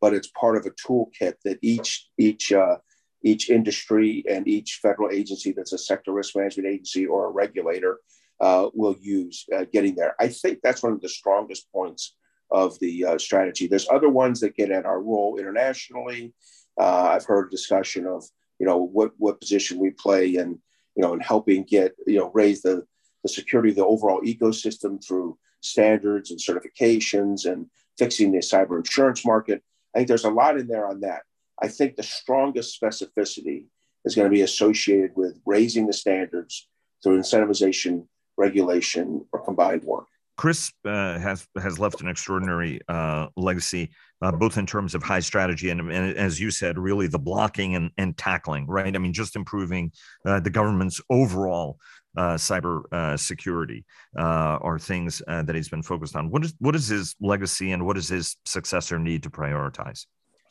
but 0.00 0.14
it's 0.14 0.28
part 0.28 0.56
of 0.56 0.66
a 0.66 0.70
toolkit 0.70 1.34
that 1.44 1.58
each 1.62 2.08
each 2.18 2.52
uh, 2.52 2.76
each 3.22 3.50
industry 3.50 4.24
and 4.30 4.46
each 4.46 4.78
federal 4.82 5.10
agency 5.10 5.52
that's 5.52 5.72
a 5.72 5.78
sector 5.78 6.12
risk 6.12 6.36
management 6.36 6.68
agency 6.68 7.06
or 7.06 7.26
a 7.26 7.30
regulator 7.30 7.98
uh, 8.40 8.68
will 8.74 8.96
use 9.00 9.46
uh, 9.54 9.64
getting 9.72 9.94
there. 9.94 10.14
I 10.20 10.28
think 10.28 10.60
that's 10.62 10.82
one 10.82 10.92
of 10.92 11.00
the 11.00 11.08
strongest 11.08 11.70
points 11.72 12.14
of 12.50 12.78
the 12.78 13.04
uh, 13.04 13.18
strategy. 13.18 13.66
There's 13.66 13.88
other 13.90 14.08
ones 14.08 14.40
that 14.40 14.56
get 14.56 14.70
at 14.70 14.86
our 14.86 15.00
role 15.00 15.38
internationally. 15.38 16.34
Uh, 16.80 17.10
I've 17.14 17.24
heard 17.24 17.50
discussion 17.50 18.06
of 18.06 18.24
you 18.58 18.66
know 18.66 18.78
what 18.78 19.12
what 19.18 19.40
position 19.40 19.78
we 19.78 19.90
play 19.90 20.36
in 20.36 20.58
you 20.94 21.02
know 21.02 21.12
in 21.14 21.20
helping 21.20 21.64
get 21.64 21.94
you 22.06 22.18
know 22.18 22.30
raise 22.34 22.62
the 22.62 22.86
the 23.22 23.28
security 23.28 23.70
of 23.70 23.76
the 23.76 23.84
overall 23.84 24.20
ecosystem 24.22 25.04
through 25.04 25.36
standards 25.60 26.30
and 26.30 26.38
certifications 26.38 27.50
and 27.50 27.66
fixing 27.98 28.30
the 28.30 28.38
cyber 28.38 28.76
insurance 28.76 29.24
market. 29.24 29.62
I 29.94 29.98
think 29.98 30.08
there's 30.08 30.24
a 30.24 30.30
lot 30.30 30.58
in 30.58 30.68
there 30.68 30.86
on 30.86 31.00
that. 31.00 31.22
I 31.60 31.68
think 31.68 31.96
the 31.96 32.02
strongest 32.02 32.80
specificity 32.80 33.64
is 34.04 34.14
going 34.14 34.30
to 34.30 34.34
be 34.34 34.42
associated 34.42 35.12
with 35.16 35.40
raising 35.46 35.86
the 35.86 35.92
standards 35.92 36.68
through 37.02 37.18
incentivization, 37.18 38.06
regulation, 38.36 39.24
or 39.32 39.44
combined 39.44 39.82
work. 39.82 40.06
Chris 40.36 40.70
uh, 40.84 41.18
has 41.18 41.46
has 41.58 41.78
left 41.78 42.00
an 42.02 42.08
extraordinary 42.08 42.80
uh, 42.88 43.28
legacy, 43.36 43.90
uh, 44.20 44.32
both 44.32 44.58
in 44.58 44.66
terms 44.66 44.94
of 44.94 45.02
high 45.02 45.20
strategy 45.20 45.70
and, 45.70 45.80
and, 45.90 46.16
as 46.16 46.38
you 46.38 46.50
said, 46.50 46.78
really 46.78 47.06
the 47.06 47.18
blocking 47.18 47.74
and, 47.74 47.90
and 47.96 48.16
tackling. 48.16 48.66
Right? 48.66 48.94
I 48.94 48.98
mean, 48.98 49.12
just 49.12 49.34
improving 49.34 49.92
uh, 50.26 50.40
the 50.40 50.50
government's 50.50 51.00
overall 51.08 51.78
uh, 52.16 52.34
cyber 52.34 52.82
uh, 52.92 53.16
security 53.16 53.84
are 54.16 54.78
things 54.78 55.22
that 55.26 55.54
he's 55.54 55.68
been 55.68 55.82
focused 55.82 56.16
on. 56.16 56.30
What 56.30 56.44
is 56.44 56.54
what 56.58 56.74
is 56.74 56.88
his 56.88 57.16
legacy, 57.20 57.72
and 57.72 57.86
what 57.86 57.96
does 57.96 58.08
his 58.08 58.36
successor 58.44 58.98
need 58.98 59.22
to 59.22 59.30
prioritize? 59.30 60.06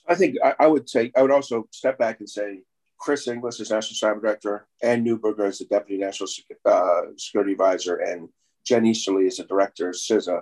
I 0.07 0.15
think 0.15 0.35
I, 0.43 0.55
I 0.59 0.67
would 0.67 0.89
say 0.89 1.11
I 1.15 1.21
would 1.21 1.31
also 1.31 1.67
step 1.71 1.99
back 1.99 2.19
and 2.19 2.29
say 2.29 2.61
Chris 2.99 3.27
Inglis 3.27 3.59
is 3.59 3.69
National 3.69 4.15
Cyber 4.15 4.21
Director, 4.21 4.67
and 4.81 5.05
Neuberger 5.05 5.47
is 5.47 5.59
the 5.59 5.65
Deputy 5.65 5.99
National 6.01 6.27
Security 6.27 7.51
Advisor, 7.51 7.97
and 7.97 8.29
Jen 8.65 8.86
Easterly 8.86 9.28
is 9.28 9.38
the 9.38 9.43
director 9.45 9.89
of 9.89 9.95
CISA, 9.95 10.41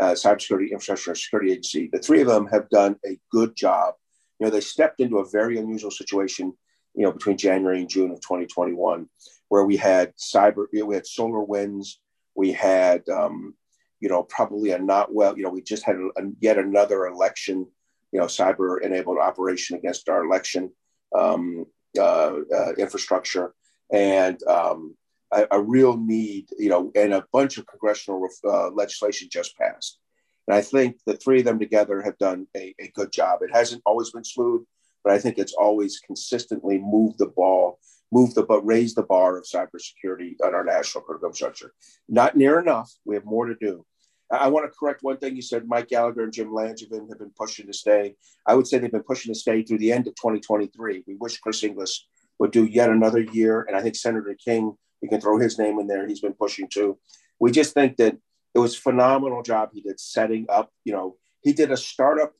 uh, 0.00 0.12
Cybersecurity 0.12 0.70
Infrastructure 0.70 1.14
Security 1.14 1.52
Agency. 1.52 1.88
The 1.92 1.98
three 1.98 2.20
of 2.20 2.28
them 2.28 2.46
have 2.46 2.68
done 2.70 2.96
a 3.04 3.18
good 3.30 3.56
job. 3.56 3.94
You 4.38 4.46
know, 4.46 4.50
they 4.50 4.60
stepped 4.60 5.00
into 5.00 5.18
a 5.18 5.28
very 5.28 5.58
unusual 5.58 5.90
situation, 5.90 6.52
you 6.94 7.04
know, 7.04 7.12
between 7.12 7.36
January 7.36 7.80
and 7.80 7.88
June 7.88 8.12
of 8.12 8.20
2021, 8.20 9.08
where 9.48 9.64
we 9.64 9.76
had 9.76 10.12
cyber, 10.16 10.66
we 10.72 10.94
had 10.94 11.04
SolarWinds, 11.04 11.88
we 12.36 12.52
had, 12.52 13.02
um, 13.08 13.54
you 13.98 14.08
know, 14.08 14.22
probably 14.22 14.70
a 14.70 14.78
not 14.78 15.12
well, 15.12 15.36
you 15.36 15.42
know, 15.42 15.50
we 15.50 15.60
just 15.60 15.84
had 15.84 15.96
a, 15.96 16.08
a, 16.16 16.30
yet 16.40 16.58
another 16.58 17.06
election, 17.06 17.66
you 18.12 18.20
know, 18.20 18.26
cyber 18.26 18.80
enabled 18.80 19.18
operation 19.18 19.76
against 19.76 20.08
our 20.08 20.24
election 20.24 20.70
um, 21.18 21.66
uh, 21.98 22.34
uh, 22.54 22.72
infrastructure. 22.78 23.52
And, 23.90 24.40
um, 24.44 24.94
a, 25.32 25.46
a, 25.50 25.60
real 25.60 25.96
need, 25.96 26.48
you 26.58 26.68
know, 26.68 26.90
and 26.94 27.12
a 27.12 27.24
bunch 27.32 27.58
of 27.58 27.66
congressional 27.66 28.26
uh, 28.44 28.70
legislation 28.70 29.28
just 29.30 29.56
passed. 29.56 29.98
And 30.46 30.56
I 30.56 30.62
think 30.62 30.96
the 31.06 31.16
three 31.16 31.40
of 31.40 31.44
them 31.44 31.58
together 31.58 32.00
have 32.02 32.16
done 32.18 32.46
a, 32.56 32.74
a, 32.80 32.88
good 32.94 33.12
job. 33.12 33.42
It 33.42 33.54
hasn't 33.54 33.82
always 33.84 34.10
been 34.10 34.24
smooth, 34.24 34.64
but 35.04 35.12
I 35.12 35.18
think 35.18 35.38
it's 35.38 35.52
always 35.52 36.00
consistently 36.00 36.78
moved 36.78 37.18
the 37.18 37.26
ball, 37.26 37.78
moved 38.10 38.34
the 38.34 38.42
but 38.42 38.66
raised 38.66 38.96
the 38.96 39.02
bar 39.02 39.36
of 39.36 39.44
cybersecurity 39.44 40.36
on 40.42 40.54
our 40.54 40.64
national 40.64 41.04
critical 41.04 41.28
infrastructure. 41.28 41.74
Not 42.08 42.36
near 42.36 42.58
enough. 42.58 42.90
We 43.04 43.14
have 43.14 43.26
more 43.26 43.46
to 43.46 43.54
do. 43.54 43.84
I 44.30 44.48
want 44.48 44.70
to 44.70 44.78
correct 44.78 45.02
one 45.02 45.16
thing 45.16 45.36
you 45.36 45.42
said. 45.42 45.66
Mike 45.66 45.88
Gallagher 45.88 46.22
and 46.22 46.32
Jim 46.32 46.48
Langevin 46.48 47.08
have 47.08 47.18
been 47.18 47.32
pushing 47.36 47.66
to 47.66 47.72
stay. 47.72 48.14
I 48.46 48.54
would 48.54 48.66
say 48.66 48.78
they've 48.78 48.90
been 48.90 49.02
pushing 49.02 49.32
to 49.32 49.38
stay 49.38 49.62
through 49.62 49.78
the 49.78 49.92
end 49.92 50.06
of 50.06 50.14
2023. 50.16 51.04
We 51.06 51.14
wish 51.14 51.38
Chris 51.38 51.62
Inglis 51.64 52.06
would 52.38 52.50
do 52.50 52.64
yet 52.66 52.90
another 52.90 53.20
year, 53.20 53.62
and 53.62 53.76
I 53.76 53.82
think 53.82 53.96
Senator 53.96 54.34
King 54.34 54.76
you 55.00 55.08
can 55.08 55.20
throw 55.20 55.38
his 55.38 55.58
name 55.58 55.78
in 55.78 55.86
there. 55.86 56.06
He's 56.06 56.20
been 56.20 56.34
pushing 56.34 56.68
too. 56.68 56.98
We 57.40 57.50
just 57.50 57.74
think 57.74 57.96
that 57.98 58.16
it 58.54 58.58
was 58.58 58.76
phenomenal 58.76 59.42
job 59.42 59.70
he 59.72 59.80
did 59.80 60.00
setting 60.00 60.46
up. 60.48 60.72
You 60.84 60.92
know, 60.92 61.16
he 61.42 61.52
did 61.52 61.70
a 61.70 61.76
startup 61.76 62.32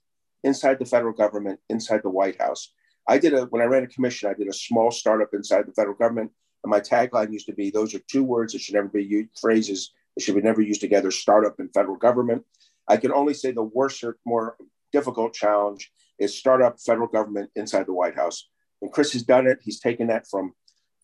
inside 0.42 0.79
the 0.79 0.87
federal 0.87 1.12
government, 1.12 1.61
inside 1.68 2.03
the 2.03 2.11
White 2.11 2.40
House. 2.40 2.73
I 3.07 3.18
did 3.18 3.35
a 3.35 3.44
when 3.47 3.62
I 3.62 3.66
ran 3.66 3.85
a 3.85 3.88
commission. 3.88 4.31
I 4.31 4.35
did 4.35 4.49
a 4.49 4.53
small 4.53 4.90
startup 4.90 5.31
inside 5.33 5.66
the 5.66 5.73
federal 5.73 5.97
government, 5.97 6.33
and 6.64 6.71
my 6.71 6.81
tagline 6.81 7.33
used 7.33 7.47
to 7.47 7.55
be: 7.55 7.71
"Those 7.71 7.94
are 7.94 8.01
two 8.01 8.25
words 8.25 8.53
that 8.53 8.61
should 8.61 8.75
never 8.75 8.88
be 8.88 9.05
used, 9.05 9.38
phrases 9.40 9.92
that 10.14 10.23
should 10.23 10.35
be 10.35 10.42
never 10.42 10.61
used 10.61 10.81
together: 10.81 11.11
startup 11.11 11.59
and 11.59 11.73
federal 11.73 11.97
government." 11.97 12.44
I 12.88 12.97
can 12.97 13.12
only 13.12 13.35
say 13.35 13.53
the 13.53 13.62
worse 13.62 14.03
or 14.03 14.18
more 14.25 14.57
difficult 14.92 15.35
challenge 15.35 15.92
is 16.18 16.37
startup 16.37 16.81
federal 16.81 17.07
government 17.07 17.51
inside 17.55 17.87
the 17.87 17.92
White 17.92 18.16
House. 18.16 18.49
And 18.81 18.92
Chris 18.92 19.12
has 19.12 19.23
done 19.23 19.47
it. 19.47 19.59
He's 19.62 19.81
taken 19.81 20.07
that 20.09 20.27
from 20.27 20.55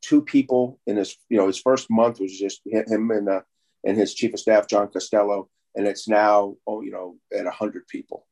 two 0.05 0.21
people 0.21 0.79
in 0.87 0.97
his 0.97 1.17
you 1.29 1.39
know 1.39 1.47
his 1.47 1.59
first 1.59 1.91
month 1.91 2.21
was 2.21 2.39
just 2.39 2.61
him 2.67 3.11
and 3.11 3.29
uh, 3.29 3.41
and 3.85 3.97
his 3.97 4.15
chief 4.15 4.35
of 4.35 4.41
staff 4.41 4.69
John 4.69 4.89
Costello, 4.89 5.49
and 5.75 5.87
it's 5.87 6.07
now 6.07 6.57
oh 6.67 6.83
you 6.83 6.93
know 6.93 7.17
at 7.37 7.47
hundred 7.47 7.89
people. 7.89 8.27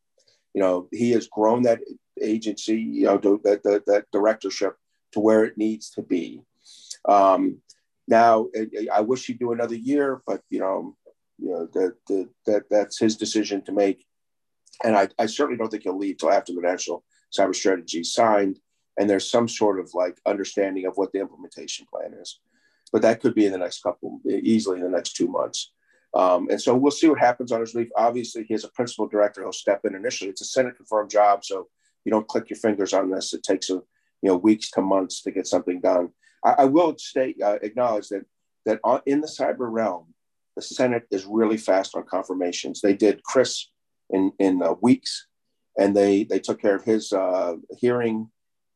You 0.54 0.60
know 0.60 0.88
he 0.92 1.12
has 1.12 1.28
grown 1.28 1.62
that 1.62 1.80
agency, 2.20 2.78
you 2.80 3.06
know 3.06 3.18
that 3.18 3.62
that, 3.64 3.86
that 3.86 4.04
directorship 4.12 4.76
to 5.12 5.20
where 5.20 5.44
it 5.44 5.56
needs 5.56 5.90
to 5.90 6.02
be. 6.02 6.42
Um, 7.08 7.58
now 8.06 8.48
I 8.92 9.00
wish 9.00 9.26
he'd 9.26 9.38
do 9.38 9.52
another 9.52 9.76
year, 9.76 10.22
but 10.26 10.42
you 10.50 10.60
know 10.60 10.96
you 11.38 11.50
know 11.50 11.66
that 11.72 11.94
that, 12.08 12.28
that 12.46 12.62
that's 12.70 12.98
his 12.98 13.16
decision 13.16 13.62
to 13.62 13.72
make, 13.72 14.04
and 14.84 14.94
I, 14.94 15.08
I 15.18 15.26
certainly 15.26 15.56
don't 15.56 15.70
think 15.70 15.84
he'll 15.84 15.98
leave 15.98 16.18
till 16.18 16.30
after 16.30 16.52
the 16.52 16.60
national 16.60 17.02
cyber 17.36 17.54
strategy 17.54 18.04
signed 18.04 18.58
and 18.98 19.08
there's 19.08 19.30
some 19.30 19.48
sort 19.48 19.80
of 19.80 19.90
like 19.94 20.18
understanding 20.26 20.86
of 20.86 20.96
what 20.96 21.12
the 21.12 21.20
implementation 21.20 21.86
plan 21.86 22.14
is. 22.14 22.40
But 22.92 23.02
that 23.02 23.20
could 23.20 23.34
be 23.34 23.46
in 23.46 23.52
the 23.52 23.58
next 23.58 23.82
couple, 23.82 24.20
easily 24.28 24.78
in 24.78 24.84
the 24.84 24.90
next 24.90 25.16
two 25.16 25.28
months. 25.28 25.72
Um, 26.14 26.48
and 26.50 26.60
so 26.60 26.76
we'll 26.76 26.90
see 26.90 27.08
what 27.08 27.18
happens 27.18 27.52
on 27.52 27.60
his 27.60 27.74
leave. 27.74 27.90
Obviously, 27.96 28.44
he 28.44 28.52
has 28.52 28.64
a 28.64 28.68
principal 28.68 29.08
director. 29.08 29.40
He'll 29.40 29.52
step 29.52 29.84
in 29.84 29.94
initially. 29.94 30.30
It's 30.30 30.42
a 30.42 30.46
Senate 30.46 30.76
confirmed 30.76 31.10
job, 31.10 31.44
so 31.44 31.68
you 32.04 32.10
don't 32.10 32.28
click 32.28 32.50
your 32.50 32.58
fingers 32.58 32.92
on 32.92 33.10
this. 33.10 33.32
It 33.32 33.42
takes 33.42 33.70
a 33.70 33.74
you 33.74 34.28
know 34.28 34.36
weeks 34.36 34.70
to 34.72 34.82
months 34.82 35.22
to 35.22 35.30
get 35.30 35.46
something 35.46 35.80
done. 35.80 36.10
I, 36.44 36.54
I 36.58 36.64
will 36.66 36.96
state 36.98 37.40
uh, 37.42 37.58
acknowledge 37.62 38.08
that 38.08 38.26
that 38.66 38.80
in 39.06 39.20
the 39.20 39.26
cyber 39.26 39.70
realm, 39.70 40.14
the 40.54 40.62
Senate 40.62 41.04
is 41.10 41.24
really 41.24 41.56
fast 41.56 41.94
on 41.94 42.04
confirmations. 42.04 42.80
They 42.80 42.94
did 42.94 43.22
Chris 43.24 43.70
in 44.10 44.32
in 44.38 44.62
uh, 44.62 44.74
weeks, 44.82 45.26
and 45.78 45.96
they 45.96 46.24
they 46.24 46.38
took 46.38 46.60
care 46.60 46.76
of 46.76 46.84
his 46.84 47.12
uh, 47.12 47.56
hearing, 47.78 48.30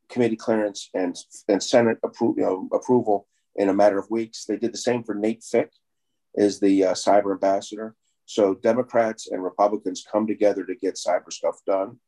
committee 0.08 0.36
clearance, 0.36 0.90
and 0.94 1.16
and 1.48 1.62
Senate 1.62 1.98
appro- 2.02 2.36
you 2.36 2.42
know, 2.42 2.68
approval 2.72 3.26
in 3.56 3.68
a 3.68 3.74
matter 3.74 3.98
of 3.98 4.10
weeks. 4.10 4.44
They 4.44 4.56
did 4.56 4.72
the 4.72 4.78
same 4.78 5.02
for 5.02 5.14
Nate 5.14 5.42
Fick, 5.42 5.70
is 6.34 6.60
the 6.60 6.84
uh, 6.84 6.92
cyber 6.92 7.32
ambassador. 7.32 7.94
So 8.26 8.54
Democrats 8.54 9.28
and 9.30 9.42
Republicans 9.42 10.04
come 10.10 10.26
together 10.26 10.64
to 10.64 10.74
get 10.74 10.96
cyber 10.96 11.32
stuff 11.32 11.56
done. 11.66 11.98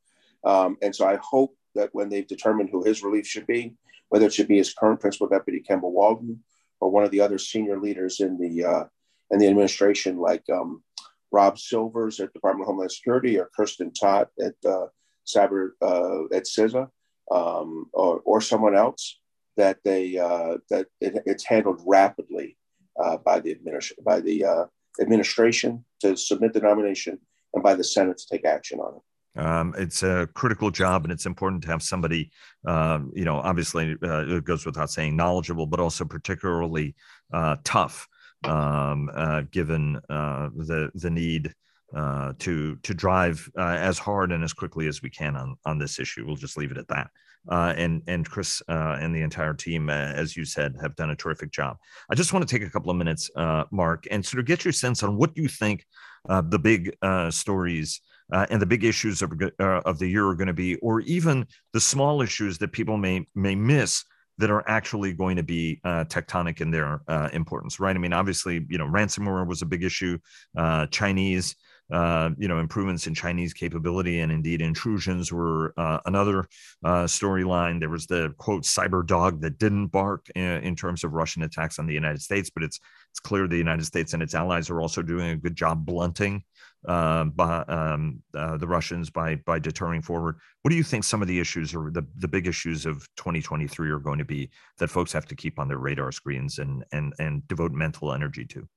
Um, 0.44 0.76
and 0.82 0.94
so 0.94 1.06
I 1.06 1.18
hope 1.22 1.56
that 1.74 1.90
when 1.92 2.08
they've 2.08 2.26
determined 2.26 2.70
who 2.70 2.82
his 2.82 3.02
relief 3.02 3.26
should 3.26 3.46
be, 3.46 3.74
whether 4.08 4.26
it 4.26 4.32
should 4.32 4.48
be 4.48 4.58
his 4.58 4.74
current 4.74 5.00
principal 5.00 5.28
deputy 5.28 5.62
Kemba 5.68 5.90
Walden 5.90 6.42
or 6.80 6.90
one 6.90 7.04
of 7.04 7.10
the 7.10 7.20
other 7.20 7.38
senior 7.38 7.78
leaders 7.78 8.20
in 8.20 8.38
the 8.38 8.64
uh, 8.64 8.84
in 9.30 9.38
the 9.38 9.46
administration, 9.46 10.18
like 10.18 10.42
um, 10.50 10.82
Rob 11.30 11.58
Silvers 11.58 12.18
at 12.20 12.32
Department 12.32 12.62
of 12.62 12.68
Homeland 12.68 12.92
Security 12.92 13.38
or 13.38 13.50
Kiersten 13.56 13.92
Todd 13.98 14.28
at 14.40 14.54
uh, 14.66 14.86
Cyber 15.26 15.70
uh, 15.82 16.24
at 16.34 16.44
CISA, 16.44 16.88
um, 17.30 17.86
or, 17.92 18.20
or 18.24 18.40
someone 18.40 18.76
else, 18.76 19.18
that 19.56 19.78
they 19.84 20.18
uh, 20.18 20.56
that 20.70 20.86
it, 21.00 21.22
it's 21.26 21.44
handled 21.44 21.82
rapidly 21.86 22.56
uh, 23.02 23.16
by 23.18 23.40
the 23.40 23.50
administration 23.50 23.96
by 24.04 24.20
the 24.20 24.44
uh, 24.44 24.64
administration 25.00 25.84
to 26.00 26.16
submit 26.16 26.52
the 26.52 26.60
nomination 26.60 27.18
and 27.54 27.62
by 27.62 27.74
the 27.74 27.84
Senate 27.84 28.18
to 28.18 28.26
take 28.30 28.44
action 28.44 28.78
on 28.80 28.96
it. 28.96 29.02
Um, 29.38 29.74
it's 29.78 30.02
a 30.02 30.28
critical 30.34 30.70
job, 30.70 31.04
and 31.04 31.12
it's 31.12 31.26
important 31.26 31.62
to 31.62 31.68
have 31.68 31.82
somebody, 31.82 32.30
um, 32.66 33.12
you 33.14 33.24
know, 33.24 33.36
obviously 33.36 33.96
uh, 34.02 34.26
it 34.26 34.44
goes 34.44 34.66
without 34.66 34.90
saying, 34.90 35.14
knowledgeable, 35.14 35.66
but 35.66 35.78
also 35.78 36.04
particularly 36.04 36.96
uh, 37.32 37.56
tough, 37.62 38.08
um, 38.44 39.08
uh, 39.14 39.42
given 39.50 40.00
uh, 40.10 40.48
the 40.56 40.90
the 40.94 41.10
need 41.10 41.54
uh, 41.94 42.32
to 42.38 42.76
to 42.76 42.94
drive 42.94 43.48
uh, 43.58 43.76
as 43.78 43.98
hard 43.98 44.32
and 44.32 44.44
as 44.44 44.52
quickly 44.52 44.86
as 44.88 45.02
we 45.02 45.10
can 45.10 45.36
on 45.36 45.56
on 45.64 45.78
this 45.78 45.98
issue. 45.98 46.26
We'll 46.26 46.36
just 46.36 46.56
leave 46.56 46.70
it 46.70 46.78
at 46.78 46.88
that. 46.88 47.10
and 47.48 48.02
and 48.06 48.28
Chris 48.28 48.62
and 48.68 49.14
the 49.14 49.22
entire 49.22 49.54
team, 49.54 49.90
as 49.90 50.36
you 50.36 50.44
said, 50.44 50.76
have 50.80 50.96
done 50.96 51.10
a 51.10 51.16
terrific 51.16 51.50
job. 51.50 51.76
I 52.10 52.14
just 52.14 52.32
want 52.32 52.46
to 52.46 52.58
take 52.58 52.66
a 52.66 52.70
couple 52.70 52.90
of 52.90 52.96
minutes, 52.96 53.30
Mark, 53.70 54.06
and 54.10 54.24
sort 54.24 54.40
of 54.40 54.46
get 54.46 54.64
your 54.64 54.72
sense 54.72 55.02
on 55.02 55.16
what 55.16 55.36
you 55.36 55.48
think 55.48 55.86
the 56.28 56.58
big 56.58 56.94
stories 57.30 58.00
uh, 58.32 58.46
and 58.50 58.60
the 58.60 58.66
big 58.66 58.84
issues 58.84 59.22
of, 59.22 59.32
uh, 59.58 59.80
of 59.84 59.98
the 59.98 60.06
year 60.06 60.26
are 60.26 60.34
going 60.34 60.48
to 60.48 60.52
be, 60.52 60.76
or 60.76 61.00
even 61.02 61.46
the 61.72 61.80
small 61.80 62.22
issues 62.22 62.58
that 62.58 62.72
people 62.72 62.96
may 62.96 63.26
may 63.34 63.54
miss 63.54 64.04
that 64.38 64.50
are 64.50 64.68
actually 64.68 65.12
going 65.12 65.36
to 65.36 65.42
be 65.42 65.80
uh, 65.84 66.04
tectonic 66.04 66.60
in 66.60 66.70
their 66.70 67.00
uh, 67.08 67.28
importance, 67.32 67.80
right? 67.80 67.96
I 67.96 67.98
mean, 67.98 68.12
obviously, 68.12 68.64
you 68.68 68.78
know, 68.78 68.86
ransomware 68.86 69.46
was 69.46 69.62
a 69.62 69.66
big 69.66 69.82
issue. 69.82 70.16
Uh, 70.56 70.86
Chinese, 70.86 71.56
uh, 71.90 72.30
you 72.38 72.48
know, 72.48 72.58
improvements 72.58 73.06
in 73.06 73.14
Chinese 73.14 73.52
capability 73.52 74.20
and 74.20 74.30
indeed 74.30 74.60
intrusions 74.60 75.32
were 75.32 75.72
another 76.06 76.48
storyline. 76.84 77.80
There 77.80 77.88
was 77.88 78.06
the 78.06 78.34
quote 78.38 78.64
cyber 78.64 79.06
dog 79.06 79.40
that 79.42 79.58
didn't 79.58 79.88
bark 79.88 80.26
in, 80.34 80.62
in 80.62 80.76
terms 80.76 81.04
of 81.04 81.12
Russian 81.12 81.42
attacks 81.42 81.78
on 81.78 81.86
the 81.86 81.94
United 81.94 82.22
States, 82.22 82.50
but 82.50 82.62
it's 82.62 82.78
it's 83.10 83.20
clear 83.20 83.48
the 83.48 83.56
United 83.56 83.84
States 83.84 84.12
and 84.12 84.22
its 84.22 84.34
allies 84.34 84.70
are 84.70 84.80
also 84.80 85.02
doing 85.02 85.30
a 85.30 85.36
good 85.36 85.56
job 85.56 85.84
blunting 85.84 86.44
uh, 86.86 87.24
by 87.24 87.60
um, 87.62 88.22
uh, 88.34 88.56
the 88.56 88.66
Russians 88.66 89.10
by 89.10 89.36
by 89.36 89.58
deterring 89.58 90.02
forward. 90.02 90.36
What 90.62 90.70
do 90.70 90.76
you 90.76 90.84
think 90.84 91.04
some 91.04 91.22
of 91.22 91.28
the 91.28 91.40
issues 91.40 91.74
or 91.74 91.90
the, 91.90 92.06
the 92.18 92.28
big 92.28 92.46
issues 92.46 92.86
of 92.86 93.08
2023 93.16 93.90
are 93.90 93.98
going 93.98 94.18
to 94.18 94.24
be 94.24 94.50
that 94.78 94.88
folks 94.88 95.12
have 95.12 95.26
to 95.26 95.34
keep 95.34 95.58
on 95.58 95.68
their 95.68 95.78
radar 95.78 96.12
screens 96.12 96.58
and 96.58 96.84
and 96.92 97.14
and 97.18 97.46
devote 97.48 97.72
mental 97.72 98.12
energy 98.12 98.44
to? 98.46 98.68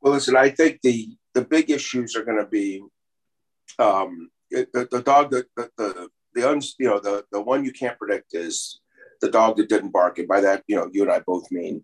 Well, 0.00 0.12
listen, 0.12 0.36
I 0.36 0.50
think 0.50 0.80
the 0.82 1.16
the 1.34 1.44
big 1.44 1.70
issues 1.70 2.16
are 2.16 2.24
going 2.24 2.38
to 2.38 2.46
be 2.46 2.82
um, 3.78 4.30
the, 4.50 4.88
the 4.90 5.02
dog 5.02 5.30
that 5.30 5.46
the, 5.56 5.70
the 5.76 6.08
the 6.34 6.48
uns, 6.48 6.74
you 6.78 6.86
know 6.88 7.00
the 7.00 7.24
the 7.32 7.40
one 7.40 7.64
you 7.64 7.72
can't 7.72 7.98
predict 7.98 8.34
is 8.34 8.80
the 9.20 9.30
dog 9.30 9.56
that 9.56 9.68
didn't 9.68 9.90
bark, 9.92 10.18
and 10.18 10.28
by 10.28 10.40
that 10.40 10.62
you 10.66 10.76
know 10.76 10.88
you 10.92 11.02
and 11.02 11.12
I 11.12 11.20
both 11.20 11.50
mean 11.50 11.82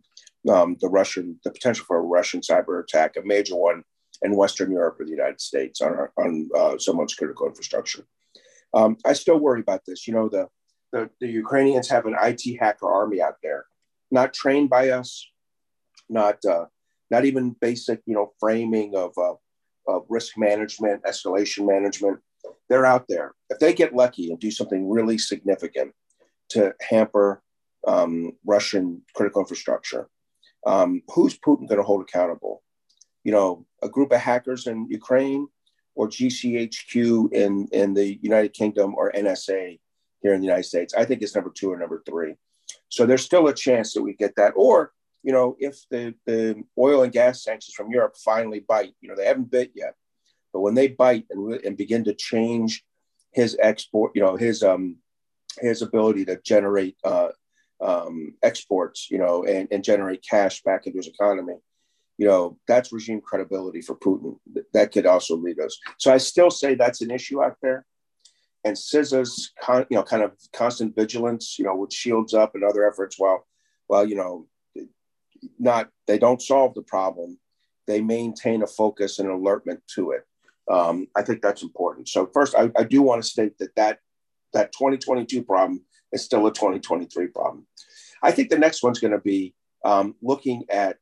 um, 0.48 0.76
the 0.80 0.88
Russian 0.88 1.40
the 1.44 1.50
potential 1.50 1.84
for 1.86 1.98
a 1.98 2.02
Russian 2.02 2.40
cyber 2.40 2.82
attack, 2.82 3.16
a 3.16 3.22
major 3.22 3.56
one 3.56 3.82
in 4.22 4.36
Western 4.36 4.70
Europe 4.70 5.00
or 5.00 5.04
the 5.04 5.10
United 5.10 5.40
States 5.40 5.80
on, 5.80 6.08
on 6.16 6.48
uh, 6.56 6.78
someone's 6.78 7.14
critical 7.14 7.46
infrastructure. 7.46 8.06
Um, 8.72 8.96
I 9.04 9.12
still 9.12 9.38
worry 9.38 9.60
about 9.60 9.82
this. 9.86 10.06
You 10.06 10.14
know, 10.14 10.28
the, 10.28 10.48
the, 10.92 11.10
the 11.20 11.28
Ukrainians 11.28 11.88
have 11.90 12.06
an 12.06 12.16
IT 12.20 12.58
hacker 12.58 12.90
army 12.90 13.20
out 13.20 13.36
there, 13.42 13.66
not 14.10 14.32
trained 14.32 14.70
by 14.70 14.90
us, 14.90 15.28
not 16.08 16.44
uh, 16.44 16.66
not 17.14 17.24
even 17.24 17.56
basic, 17.60 18.00
you 18.06 18.14
know, 18.14 18.32
framing 18.40 18.94
of, 18.96 19.12
uh, 19.18 19.34
of 19.86 20.06
risk 20.08 20.36
management, 20.36 21.02
escalation 21.04 21.66
management. 21.66 22.18
They're 22.68 22.86
out 22.86 23.06
there. 23.08 23.34
If 23.50 23.58
they 23.58 23.72
get 23.72 23.94
lucky 23.94 24.30
and 24.30 24.38
do 24.38 24.50
something 24.50 24.88
really 24.88 25.18
significant 25.18 25.92
to 26.50 26.74
hamper 26.80 27.42
um, 27.86 28.32
Russian 28.44 29.02
critical 29.14 29.40
infrastructure, 29.40 30.08
um, 30.66 31.02
who's 31.08 31.38
Putin 31.38 31.68
going 31.68 31.78
to 31.78 31.82
hold 31.82 32.02
accountable? 32.02 32.62
you 33.24 33.32
know, 33.32 33.66
a 33.82 33.88
group 33.88 34.12
of 34.12 34.20
hackers 34.20 34.66
in 34.66 34.86
Ukraine 34.88 35.48
or 35.94 36.08
GCHQ 36.08 37.32
in, 37.32 37.66
in 37.72 37.94
the 37.94 38.18
United 38.22 38.52
Kingdom 38.52 38.94
or 38.94 39.10
NSA 39.12 39.80
here 40.22 40.34
in 40.34 40.40
the 40.40 40.46
United 40.46 40.64
States. 40.64 40.94
I 40.94 41.04
think 41.04 41.22
it's 41.22 41.34
number 41.34 41.52
two 41.54 41.72
or 41.72 41.78
number 41.78 42.02
three. 42.06 42.34
So 42.88 43.06
there's 43.06 43.24
still 43.24 43.48
a 43.48 43.54
chance 43.54 43.94
that 43.94 44.02
we 44.02 44.14
get 44.14 44.36
that. 44.36 44.52
Or, 44.56 44.92
you 45.24 45.32
know, 45.32 45.56
if 45.58 45.76
the, 45.90 46.14
the 46.26 46.62
oil 46.78 47.02
and 47.02 47.12
gas 47.12 47.42
sanctions 47.42 47.74
from 47.74 47.90
Europe 47.90 48.14
finally 48.22 48.60
bite, 48.60 48.94
you 49.00 49.08
know, 49.08 49.16
they 49.16 49.26
haven't 49.26 49.50
bit 49.50 49.72
yet, 49.74 49.94
but 50.52 50.60
when 50.60 50.74
they 50.74 50.88
bite 50.88 51.26
and, 51.30 51.54
and 51.64 51.76
begin 51.76 52.04
to 52.04 52.14
change 52.14 52.84
his 53.32 53.56
export, 53.60 54.12
you 54.14 54.22
know, 54.22 54.36
his, 54.36 54.62
um, 54.62 54.96
his 55.60 55.82
ability 55.82 56.24
to 56.26 56.38
generate 56.44 56.96
uh, 57.04 57.28
um, 57.80 58.34
exports, 58.42 59.08
you 59.10 59.18
know, 59.18 59.44
and, 59.44 59.66
and 59.72 59.82
generate 59.82 60.24
cash 60.28 60.62
back 60.62 60.86
into 60.86 60.98
his 60.98 61.08
economy, 61.08 61.56
you 62.18 62.26
know, 62.26 62.58
that's 62.68 62.92
regime 62.92 63.20
credibility 63.20 63.80
for 63.80 63.96
Putin. 63.96 64.36
That 64.72 64.92
could 64.92 65.06
also 65.06 65.36
lead 65.36 65.58
us. 65.58 65.78
So 65.98 66.12
I 66.12 66.18
still 66.18 66.50
say 66.50 66.74
that's 66.74 67.00
an 67.00 67.10
issue 67.10 67.42
out 67.42 67.56
there. 67.62 67.84
And 68.66 68.76
CISA's, 68.76 69.52
con, 69.60 69.86
you 69.90 69.96
know, 69.96 70.02
kind 70.02 70.22
of 70.22 70.32
constant 70.52 70.94
vigilance, 70.94 71.58
you 71.58 71.64
know, 71.64 71.76
with 71.76 71.92
shields 71.92 72.32
up 72.34 72.54
and 72.54 72.64
other 72.64 72.88
efforts, 72.88 73.18
while, 73.18 73.46
well, 73.88 74.08
you 74.08 74.14
know, 74.14 74.46
not 75.64 75.88
they 76.06 76.18
don't 76.18 76.42
solve 76.42 76.74
the 76.74 76.82
problem, 76.82 77.38
they 77.86 78.00
maintain 78.00 78.62
a 78.62 78.66
focus 78.66 79.18
and 79.18 79.28
alertment 79.28 79.80
to 79.94 80.12
it. 80.12 80.24
Um, 80.70 81.08
I 81.16 81.22
think 81.22 81.42
that's 81.42 81.62
important. 81.62 82.08
So 82.08 82.26
first, 82.32 82.54
I, 82.54 82.70
I 82.76 82.84
do 82.84 83.02
want 83.02 83.22
to 83.22 83.28
state 83.28 83.58
that 83.58 83.74
that 83.76 83.98
that 84.52 84.72
2022 84.72 85.42
problem 85.42 85.82
is 86.12 86.24
still 86.24 86.46
a 86.46 86.52
2023 86.52 87.26
problem. 87.28 87.66
I 88.22 88.30
think 88.30 88.48
the 88.48 88.58
next 88.58 88.82
one's 88.82 89.00
going 89.00 89.12
to 89.12 89.18
be 89.18 89.54
um, 89.84 90.14
looking 90.22 90.64
at 90.70 90.98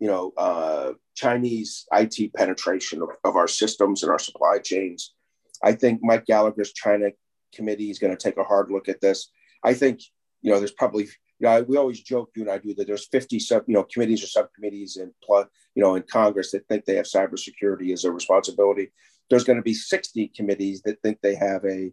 you 0.00 0.10
know, 0.10 0.32
uh, 0.36 0.92
Chinese 1.14 1.86
IT 1.92 2.34
penetration 2.34 3.00
of, 3.02 3.10
of, 3.24 3.36
our 3.36 3.48
systems 3.48 4.02
and 4.02 4.10
our 4.10 4.18
supply 4.18 4.58
chains. 4.58 5.14
I 5.62 5.72
think 5.72 6.00
Mike 6.02 6.26
Gallagher's 6.26 6.72
China 6.72 7.10
committee 7.54 7.90
is 7.90 7.98
going 7.98 8.14
to 8.14 8.22
take 8.22 8.36
a 8.36 8.44
hard 8.44 8.70
look 8.70 8.88
at 8.88 9.00
this. 9.00 9.30
I 9.62 9.74
think, 9.74 10.00
you 10.42 10.50
know, 10.50 10.58
there's 10.58 10.72
probably, 10.72 11.08
you 11.38 11.46
know, 11.46 11.62
we 11.62 11.76
always 11.76 12.00
joke, 12.00 12.30
you 12.36 12.42
and 12.42 12.50
I 12.50 12.58
do 12.58 12.74
that 12.74 12.86
there's 12.86 13.08
50 13.08 13.38
sub, 13.38 13.64
you 13.66 13.74
know, 13.74 13.84
committees 13.84 14.22
or 14.22 14.26
subcommittees 14.26 14.96
in, 14.96 15.12
you 15.28 15.82
know, 15.82 15.96
in 15.96 16.02
Congress 16.02 16.52
that 16.52 16.66
think 16.68 16.84
they 16.84 16.96
have 16.96 17.06
cybersecurity 17.06 17.92
as 17.92 18.04
a 18.04 18.12
responsibility. 18.12 18.92
There's 19.28 19.44
going 19.44 19.56
to 19.56 19.62
be 19.62 19.74
60 19.74 20.28
committees 20.28 20.82
that 20.82 21.00
think 21.02 21.18
they 21.20 21.34
have 21.34 21.64
a, 21.64 21.92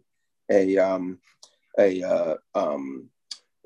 a, 0.50 0.78
um, 0.78 1.18
a, 1.78 2.02
uh, 2.02 2.34
um, 2.54 3.08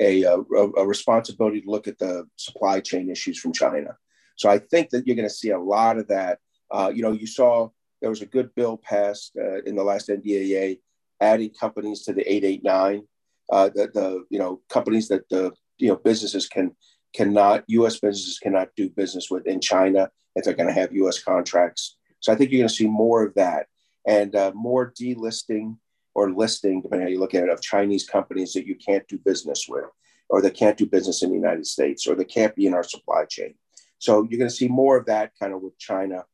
a, 0.00 0.22
a, 0.22 0.36
a 0.36 0.86
responsibility 0.86 1.62
to 1.62 1.70
look 1.70 1.88
at 1.88 1.98
the 1.98 2.26
supply 2.36 2.80
chain 2.80 3.10
issues 3.10 3.38
from 3.38 3.52
China. 3.52 3.96
So 4.36 4.48
I 4.50 4.58
think 4.58 4.90
that 4.90 5.06
you're 5.06 5.16
going 5.16 5.28
to 5.28 5.34
see 5.34 5.50
a 5.50 5.58
lot 5.58 5.98
of 5.98 6.08
that. 6.08 6.38
Uh, 6.70 6.92
you 6.94 7.02
know, 7.02 7.12
you 7.12 7.26
saw 7.26 7.70
there 8.00 8.10
was 8.10 8.22
a 8.22 8.26
good 8.26 8.54
bill 8.54 8.76
passed 8.76 9.32
uh, 9.36 9.62
in 9.62 9.76
the 9.76 9.84
last 9.84 10.08
NDAA 10.08 10.78
adding 11.20 11.50
companies 11.50 12.02
to 12.02 12.12
the 12.12 12.20
889. 12.30 13.02
Uh, 13.50 13.68
the, 13.74 13.90
the 13.94 14.24
you 14.28 14.40
know 14.40 14.60
companies 14.68 15.06
that 15.06 15.28
the 15.28 15.52
you 15.78 15.88
know 15.88 15.96
businesses 15.96 16.48
can 16.48 16.74
cannot 17.14 17.64
U.S. 17.68 17.98
businesses 17.98 18.38
cannot 18.38 18.68
do 18.76 18.90
business 18.90 19.30
with 19.30 19.46
in 19.46 19.60
China 19.60 20.10
if 20.34 20.44
they're 20.44 20.54
going 20.54 20.68
to 20.68 20.80
have 20.80 20.92
U.S. 20.92 21.22
contracts. 21.22 21.96
So 22.20 22.32
I 22.32 22.36
think 22.36 22.50
you're 22.50 22.60
going 22.60 22.68
to 22.68 22.74
see 22.74 22.88
more 22.88 23.24
of 23.24 23.34
that 23.34 23.66
and 24.06 24.34
uh, 24.34 24.52
more 24.54 24.92
delisting 24.92 25.76
or 26.14 26.30
listing, 26.30 26.80
depending 26.80 27.06
how 27.06 27.10
you 27.10 27.20
look 27.20 27.34
at 27.34 27.44
it, 27.44 27.50
of 27.50 27.60
Chinese 27.60 28.08
companies 28.08 28.52
that 28.52 28.66
you 28.66 28.74
can't 28.74 29.06
do 29.08 29.18
business 29.18 29.66
with, 29.68 29.84
or 30.28 30.40
that 30.42 30.54
can't 30.54 30.78
do 30.78 30.86
business 30.86 31.22
in 31.22 31.30
the 31.30 31.36
United 31.36 31.66
States, 31.66 32.06
or 32.06 32.14
that 32.14 32.28
can't 32.28 32.54
be 32.54 32.66
in 32.66 32.74
our 32.74 32.82
supply 32.82 33.24
chain. 33.28 33.54
So 33.98 34.22
you're 34.22 34.38
going 34.38 34.50
to 34.50 34.56
see 34.56 34.68
more 34.68 34.96
of 34.96 35.06
that 35.06 35.32
kind 35.40 35.52
of 35.52 35.62
with 35.62 35.78
China. 35.78 36.24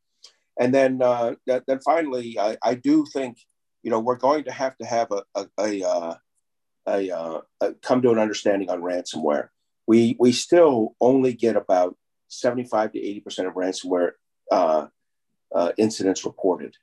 And 0.58 0.72
then, 0.74 1.00
uh, 1.02 1.34
then 1.46 1.80
finally, 1.84 2.38
I, 2.38 2.56
I, 2.62 2.74
do 2.74 3.06
think, 3.12 3.38
you 3.82 3.90
know, 3.90 4.00
we're 4.00 4.16
going 4.16 4.44
to 4.44 4.52
have 4.52 4.76
to 4.78 4.84
have 4.84 5.10
a, 5.10 5.24
a, 5.34 5.46
a, 5.58 5.88
uh, 5.88 6.14
a, 6.86 7.10
uh, 7.10 7.40
a 7.60 7.74
come 7.74 8.02
to 8.02 8.10
an 8.10 8.18
understanding 8.18 8.70
on 8.70 8.82
ransomware. 8.82 9.48
We, 9.86 10.16
we 10.18 10.32
still 10.32 10.94
only 11.00 11.32
get 11.32 11.56
about 11.56 11.96
75 12.28 12.92
to 12.92 12.98
80% 12.98 13.48
of 13.48 13.54
ransomware 13.54 14.12
uh, 14.50 14.86
uh, 15.54 15.72
incidents 15.76 16.24
reported. 16.24 16.76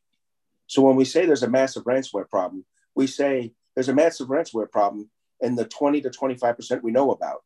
So 0.68 0.82
when 0.82 0.96
we 0.96 1.06
say 1.06 1.26
there's 1.26 1.44
a 1.44 1.50
massive 1.50 1.84
ransomware 1.86 2.30
problem, 2.30 2.66
we 2.96 3.08
say 3.08 3.54
there's 3.76 3.90
a 3.90 3.94
massive 3.94 4.28
ransomware 4.28 4.70
problem 4.70 5.10
in 5.42 5.56
the 5.56 5.66
20 5.66 6.02
to 6.02 6.10
25% 6.10 6.84
we 6.84 6.92
know 6.92 7.12
about. 7.12 7.44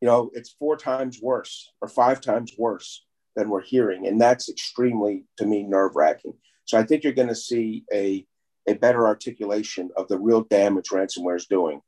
You 0.00 0.06
know, 0.06 0.30
it's 0.32 0.50
four 0.50 0.76
times 0.76 1.20
worse 1.20 1.72
or 1.80 1.88
five 1.88 2.20
times 2.20 2.52
worse 2.56 3.04
than 3.36 3.50
we're 3.50 3.62
hearing. 3.62 4.06
And 4.06 4.20
that's 4.20 4.48
extremely, 4.48 5.24
to 5.36 5.46
me, 5.46 5.62
nerve 5.62 5.94
wracking. 5.94 6.34
So 6.64 6.78
I 6.78 6.84
think 6.84 7.04
you're 7.04 7.12
going 7.12 7.28
to 7.28 7.34
see 7.34 7.84
a, 7.92 8.26
a 8.68 8.74
better 8.74 9.06
articulation 9.06 9.90
of 9.96 10.08
the 10.08 10.18
real 10.18 10.42
damage 10.42 10.90
ransomware 10.90 11.36
is 11.36 11.46
doing, 11.46 11.80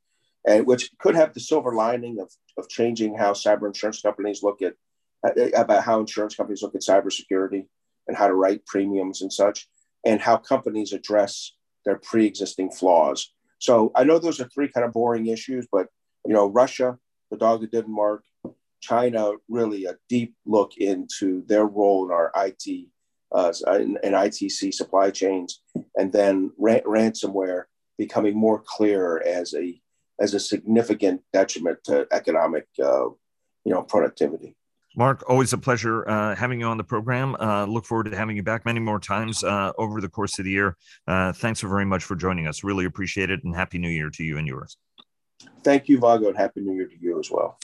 and 0.47 0.67
which 0.67 0.91
could 0.99 1.15
have 1.15 1.35
the 1.35 1.41
silver 1.41 1.75
lining 1.75 2.19
of, 2.21 2.31
of 2.59 2.69
changing 2.69 3.17
how 3.17 3.33
cyber 3.33 3.67
insurance 3.67 4.01
companies 4.01 4.43
look 4.43 4.63
at 4.63 4.75
about 5.55 5.85
how 5.85 6.01
insurance 6.01 6.35
companies 6.35 6.63
look 6.63 6.75
at 6.75 6.81
cybersecurity 6.81 7.67
and 8.09 8.17
how 8.17 8.27
to 8.27 8.35
write 8.35 8.65
premiums 8.65 9.21
and 9.21 9.33
such, 9.33 9.69
and 10.05 10.21
how 10.21 10.39
companies 10.39 10.93
address 10.95 11.53
their 11.85 11.97
pre-existing 11.97 12.71
flaws. 12.71 13.31
So 13.59 13.93
I 13.95 14.05
know 14.05 14.19
those 14.19 14.41
are 14.41 14.49
three 14.49 14.69
kind 14.69 14.87
of 14.87 14.93
boring 14.93 15.27
issues, 15.27 15.69
but 15.71 15.89
you 16.27 16.33
know, 16.33 16.47
Russia, 16.47 16.99
the 17.31 17.37
dog 17.37 17.61
that 17.61 17.71
didn't 17.71 17.95
mark, 17.95 18.25
China, 18.81 19.33
really 19.49 19.85
a 19.85 19.97
deep 20.09 20.35
look 20.47 20.73
into 20.79 21.45
their 21.47 21.67
role 21.67 22.07
in 22.07 22.13
our 22.13 22.33
IT 22.35 22.87
uh, 23.33 23.53
and, 23.67 23.99
ITC 24.03 24.73
supply 24.75 25.11
chains, 25.11 25.63
and 26.01 26.11
then 26.13 26.51
ra- 26.57 26.81
ransomware 26.87 27.65
becoming 27.99 28.35
more 28.35 28.63
clear 28.65 29.21
as 29.21 29.55
a 29.55 29.79
as 30.19 30.35
a 30.35 30.41
significant 30.41 31.23
detriment 31.33 31.79
to 31.85 32.07
economic, 32.13 32.67
uh, 32.83 33.07
you 33.65 33.73
know, 33.73 33.83
productivity. 33.83 34.55
Mark, 34.97 35.23
always 35.29 35.53
a 35.53 35.59
pleasure 35.59 36.07
uh, 36.09 36.35
having 36.35 36.61
you 36.61 36.67
on 36.67 36.77
the 36.77 36.85
program. 36.85 37.37
Uh, 37.37 37.65
look 37.65 37.87
forward 37.87 38.11
to 38.11 38.17
having 38.17 38.37
you 38.37 38.43
back 38.43 38.67
many 38.67 38.81
more 38.81 38.99
times 38.99 39.45
uh, 39.45 39.73
over 39.79 40.01
the 40.01 40.09
course 40.09 40.39
of 40.39 40.45
the 40.45 40.51
year. 40.51 40.77
Uh, 41.07 41.33
thanks 41.33 41.61
so 41.61 41.69
very 41.69 41.87
much 41.87 42.03
for 42.05 42.17
joining 42.17 42.47
us. 42.47 42.65
Really 42.65 42.87
appreciate 42.87 43.31
it, 43.31 43.45
and 43.45 43.55
happy 43.55 43.79
New 43.79 43.89
Year 43.89 44.11
to 44.11 44.25
you 44.25 44.39
and 44.39 44.49
yours. 44.49 44.77
Thank 45.63 45.89
you, 45.89 45.99
Vago, 45.99 46.29
and 46.29 46.37
happy 46.37 46.61
New 46.61 46.75
Year 46.75 46.89
to 46.89 46.97
you 46.99 47.19
as 47.21 47.31
well. 47.31 47.59